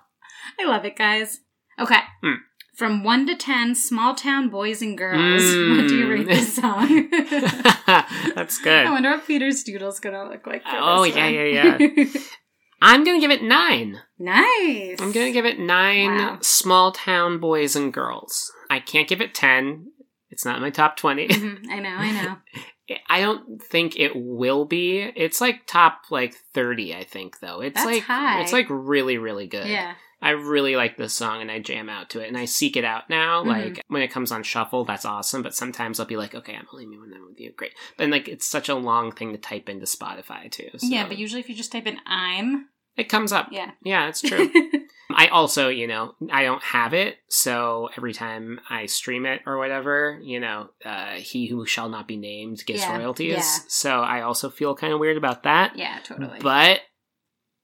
i 0.59 0.65
love 0.65 0.85
it 0.85 0.95
guys 0.95 1.41
okay 1.79 1.99
Hmm. 2.21 2.33
from 2.75 3.03
1 3.03 3.27
to 3.27 3.35
10 3.35 3.75
small 3.75 4.15
town 4.15 4.49
boys 4.49 4.81
and 4.81 4.97
girls 4.97 5.41
what 5.77 5.87
do 5.87 5.97
you 5.97 6.09
rate 6.09 6.27
Mm. 6.27 6.29
this 6.29 6.55
song 6.55 7.09
that's 8.35 8.57
good. 8.59 8.85
I 8.87 8.91
wonder 8.91 9.11
what 9.11 9.25
Peter's 9.27 9.63
doodle's 9.63 9.99
gonna 9.99 10.27
look 10.29 10.45
like. 10.47 10.63
Oh, 10.65 11.03
yeah, 11.03 11.25
one. 11.25 11.33
yeah, 11.33 11.77
yeah. 11.77 12.05
I'm 12.81 13.03
gonna 13.03 13.19
give 13.19 13.31
it 13.31 13.41
nine. 13.43 13.99
nice. 14.19 14.97
I'm 14.99 15.11
gonna 15.11 15.31
give 15.31 15.45
it 15.45 15.59
nine 15.59 16.15
Wow. 16.17 16.37
small 16.41 16.91
town 16.91 17.39
boys 17.39 17.75
and 17.75 17.93
girls. 17.93 18.51
I 18.69 18.79
can't 18.79 19.07
give 19.07 19.21
it 19.21 19.33
ten. 19.33 19.87
It's 20.29 20.43
not 20.45 20.55
in 20.57 20.61
my 20.63 20.69
top 20.71 20.97
20. 20.97 21.27
Mhm, 21.27 21.69
I 21.69 21.79
know, 21.79 21.89
I 21.89 22.11
know. 22.11 22.35
I 23.09 23.21
don't 23.21 23.61
think 23.61 23.97
it 23.97 24.11
will 24.15 24.65
be. 24.65 24.99
It's 25.15 25.39
like 25.39 25.65
top 25.67 26.01
like 26.11 26.35
30, 26.53 26.93
I 26.95 27.03
think 27.05 27.39
though. 27.39 27.61
It's 27.61 27.75
That's 27.75 27.85
like 27.85 28.03
high. 28.03 28.41
it's 28.41 28.51
like 28.53 28.67
really 28.69 29.17
really 29.17 29.47
good. 29.47 29.67
Yeah, 29.67 29.93
I 30.23 30.31
really 30.31 30.75
like 30.75 30.97
this 30.97 31.13
song 31.13 31.41
and 31.41 31.51
I 31.51 31.59
jam 31.59 31.89
out 31.89 32.09
to 32.11 32.19
it 32.21 32.27
and 32.29 32.37
I 32.37 32.45
seek 32.45 32.77
it 32.77 32.85
out 32.85 33.09
now. 33.09 33.43
Mhm. 33.43 33.47
Like 33.47 33.81
when 33.89 34.01
it 34.01 34.07
comes 34.11 34.31
on 34.31 34.41
shuffle, 34.43 34.85
that's 34.85 35.05
awesome. 35.05 35.43
But 35.43 35.53
sometimes 35.53 35.99
I'll 35.99 36.05
be 36.05 36.17
like, 36.17 36.33
okay, 36.33 36.55
I'm 36.55 36.65
only 36.73 36.87
when 36.87 37.13
I'm 37.13 37.27
with 37.27 37.39
you. 37.39 37.51
Great. 37.55 37.73
But 37.97 38.09
like 38.09 38.27
it's 38.29 38.47
such 38.47 38.69
a 38.69 38.75
long 38.75 39.11
thing 39.11 39.33
to 39.33 39.37
type 39.37 39.67
into 39.69 39.85
Spotify 39.85 40.49
too. 40.49 40.69
so 40.77 40.87
yeah. 40.87 41.07
But 41.07 41.17
usually, 41.17 41.41
if 41.41 41.49
you 41.49 41.55
just 41.55 41.71
type 41.71 41.85
in 41.87 41.97
"I'm," 42.07 42.69
it 42.95 43.09
comes 43.09 43.31
up. 43.31 43.49
yeah, 43.51 43.71
Yeah, 43.83 44.07
it's 44.07 44.21
true. 44.21 44.49
I 45.15 45.27
also, 45.27 45.67
you 45.69 45.85
know, 45.85 46.15
I 46.31 46.43
don't 46.43 46.63
have 46.63 46.93
it, 46.93 47.17
so 47.27 47.89
every 47.97 48.13
time 48.13 48.59
I 48.69 48.85
stream 48.87 49.25
it 49.27 49.41
or 49.45 49.57
whatever, 49.59 50.17
you 50.23 50.39
know, 50.39 50.69
uh, 50.83 51.15
he 51.17 51.45
who 51.47 51.65
shall 51.67 51.89
not 51.89 52.07
be 52.07 52.17
named 52.17 52.63
gets 52.65 52.79
Yeah, 52.81 52.97
royalties. 52.97 53.33
yeah. 53.35 53.41
So 53.67 53.99
I 53.99 54.21
also 54.21 54.49
feel 54.49 54.73
kind 54.75 54.93
of 54.93 54.99
weird 54.99 55.17
about 55.17 55.43
that. 55.43 55.77
yeah, 55.77 55.99
totally. 56.03 56.39
But 56.41 56.79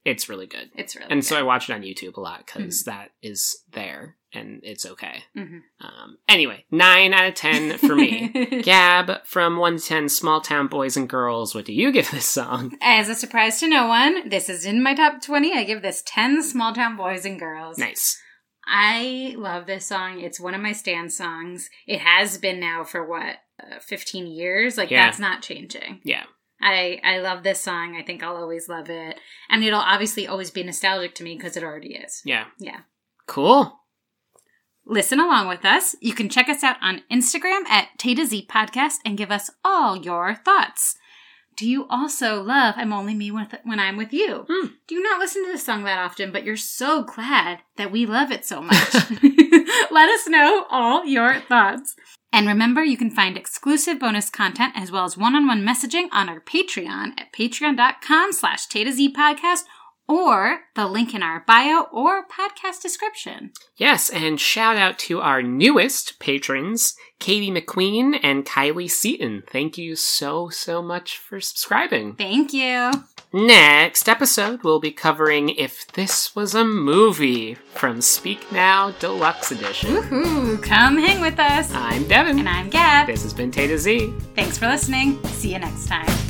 it's 0.06 0.30
really 0.30 0.48
good. 0.48 0.70
it's 0.76 0.96
really 0.96 1.10
and 1.12 1.24
so 1.26 1.38
I 1.38 1.42
watch 1.44 1.70
it 1.70 1.74
on 1.74 1.82
YouTube 1.82 2.18
a 2.18 2.22
lot 2.22 2.48
Mm-hmm. 2.48 2.64
because 2.64 2.88
is 3.22 3.64
there 3.72 4.16
and 4.34 4.60
it's 4.64 4.86
okay. 4.86 5.24
Mhm. 5.36 5.62
Um, 5.82 6.18
anyway, 6.28 6.66
nine 6.72 7.14
out 7.14 7.28
of 7.28 7.34
ten 7.36 7.78
for 7.80 7.96
me. 7.96 8.28
Gab 8.64 9.26
from 9.26 9.58
one 9.58 9.78
to 9.78 9.84
ten, 9.84 10.08
small 10.10 10.40
town 10.42 10.68
boys 10.68 10.96
and 10.96 11.10
girls. 11.10 11.56
What 11.56 11.66
do 11.66 11.74
you 11.74 11.92
give 11.92 12.12
this 12.12 12.26
song? 12.28 12.78
As 12.82 13.10
a 13.10 13.16
surprise 13.16 13.60
to 13.60 13.68
no 13.68 13.88
one, 13.88 14.30
this 14.30 14.48
is 14.50 14.66
in 14.66 14.84
my 14.84 14.94
top 14.94 15.22
twenty. 15.24 15.54
I 15.54 15.64
give 15.64 15.82
this 15.82 16.04
ten 16.06 16.44
small 16.44 16.74
town 16.74 16.96
boys 16.96 17.26
and 17.26 17.40
girls. 17.40 17.78
Nice. 17.80 18.22
I 18.72 19.34
love 19.36 19.66
this 19.66 19.88
song. 19.88 20.20
It's 20.22 20.40
one 20.40 20.54
of 20.54 20.62
my 20.62 20.74
stand 20.74 21.12
songs. 21.12 21.70
It 21.88 22.00
has 22.02 22.38
been 22.38 22.60
now 22.60 22.84
for 22.84 23.04
what, 23.04 23.38
uh, 23.60 23.80
15 23.80 24.28
years? 24.28 24.78
Like, 24.78 24.92
Yeah. 24.92 25.06
that's 25.06 25.18
not 25.18 25.42
changing. 25.42 26.02
Yeah. 26.04 26.26
I, 26.62 27.00
I 27.04 27.20
love 27.20 27.44
this 27.44 27.62
song. 27.62 27.96
I 27.96 28.04
think 28.04 28.24
I'll 28.24 28.36
always 28.36 28.68
love 28.68 28.90
it. 28.90 29.20
And 29.50 29.64
it'll 29.64 29.80
obviously 29.80 30.28
always 30.28 30.52
be 30.52 30.64
nostalgic 30.64 31.16
to 31.16 31.24
me 31.24 31.36
because 31.36 31.56
it 31.56 31.64
already 31.64 31.96
is. 31.96 32.22
Yeah. 32.26 32.46
Yeah. 32.58 32.82
Cool. 33.28 33.80
Listen 34.86 35.20
along 35.20 35.48
with 35.48 35.64
us. 35.66 35.96
You 36.02 36.14
can 36.14 36.30
check 36.30 36.50
us 36.50 36.64
out 36.64 36.78
on 36.82 37.04
Instagram 37.12 37.66
at 37.70 37.90
Tay 37.98 38.16
to 38.16 38.26
Z 38.26 38.48
Podcast 38.50 38.96
and 39.06 39.18
give 39.18 39.32
us 39.32 39.52
all 39.64 39.96
your 39.96 40.36
thoughts. 40.36 40.96
Do 41.56 41.70
you 41.70 41.88
also 41.90 42.42
love 42.42 42.76
I'm 42.78 42.94
Only 42.94 43.14
Me 43.14 43.32
with, 43.32 43.54
When 43.64 43.80
I'm 43.80 43.98
With 43.98 44.14
You? 44.14 44.46
Hmm. 44.50 44.68
Do 44.88 44.96
you 44.96 45.04
not 45.04 45.20
listen 45.20 45.46
to 45.46 45.52
this 45.52 45.66
song 45.66 45.84
that 45.84 46.00
often, 46.00 46.32
but 46.32 46.44
you're 46.44 46.56
so 46.58 47.04
glad 47.04 47.60
that 47.76 47.92
we 47.92 48.06
love 48.06 48.32
it 48.32 48.46
so 48.46 48.62
much? 48.64 48.96
Let 49.92 50.10
us 50.10 50.28
know 50.28 50.66
all 50.70 51.06
your 51.06 51.40
thoughts. 51.40 51.96
And 52.32 52.48
remember, 52.48 52.84
you 52.84 52.96
can 52.96 53.10
find 53.10 53.36
exclusive 53.36 54.00
bonus 54.00 54.30
content 54.30 54.74
as 54.76 54.92
well 54.92 55.04
as 55.04 55.18
one-on-one 55.18 55.66
messaging 55.66 56.08
on 56.12 56.30
our 56.30 56.40
Patreon 56.40 57.20
at 57.20 57.34
patreon.com 57.34 58.34
slash 58.34 58.68
Tay 58.68 58.84
to 58.84 58.92
Z 58.92 59.14
Podcast 59.14 59.64
or 60.10 60.62
the 60.76 60.88
link 60.88 61.14
in 61.14 61.22
our 61.22 61.44
bio 61.46 61.84
or 61.94 62.26
podcast 62.26 62.82
description. 62.82 63.52
Yes, 63.78 64.10
and 64.10 64.40
shout 64.40 64.76
out 64.76 64.98
to 65.00 65.22
our 65.22 65.44
newest 65.44 66.20
patrons, 66.20 66.96
Katie 67.20 67.52
McQueen 67.52 68.20
and 68.24 68.46
Kylie 68.46 68.90
Seaton. 68.90 69.44
Thank 69.48 69.78
you 69.78 69.96
so, 69.96 70.50
so 70.50 70.82
much 70.82 71.18
for 71.18 71.40
subscribing. 71.40 72.16
Thank 72.16 72.52
you. 72.52 72.92
Next 73.32 74.10
episode, 74.10 74.64
we'll 74.64 74.80
be 74.80 74.92
covering 74.92 75.50
If 75.50 75.86
This 75.92 76.36
Was 76.36 76.56
a 76.56 76.66
Movie 76.66 77.54
from 77.54 78.02
Speak 78.02 78.52
Now 78.52 78.90
Deluxe 78.92 79.52
Edition. 79.52 79.92
Woohoo! 79.92 80.64
Come 80.64 80.98
hang 80.98 81.22
with 81.22 81.40
us. 81.40 81.72
I'm 81.72 82.08
Devin. 82.08 82.40
And 82.40 82.50
I'm 82.50 82.70
Gab. 82.70 83.06
This 83.06 83.22
has 83.22 83.34
been 83.34 83.52
Tay 83.52 83.68
to 83.68 83.78
Z. 83.78 84.12
Thanks 84.34 84.58
for 84.58 84.68
listening. 84.68 85.24
See 85.28 85.54
you 85.54 85.60
next 85.60 85.88
time. 85.88 86.29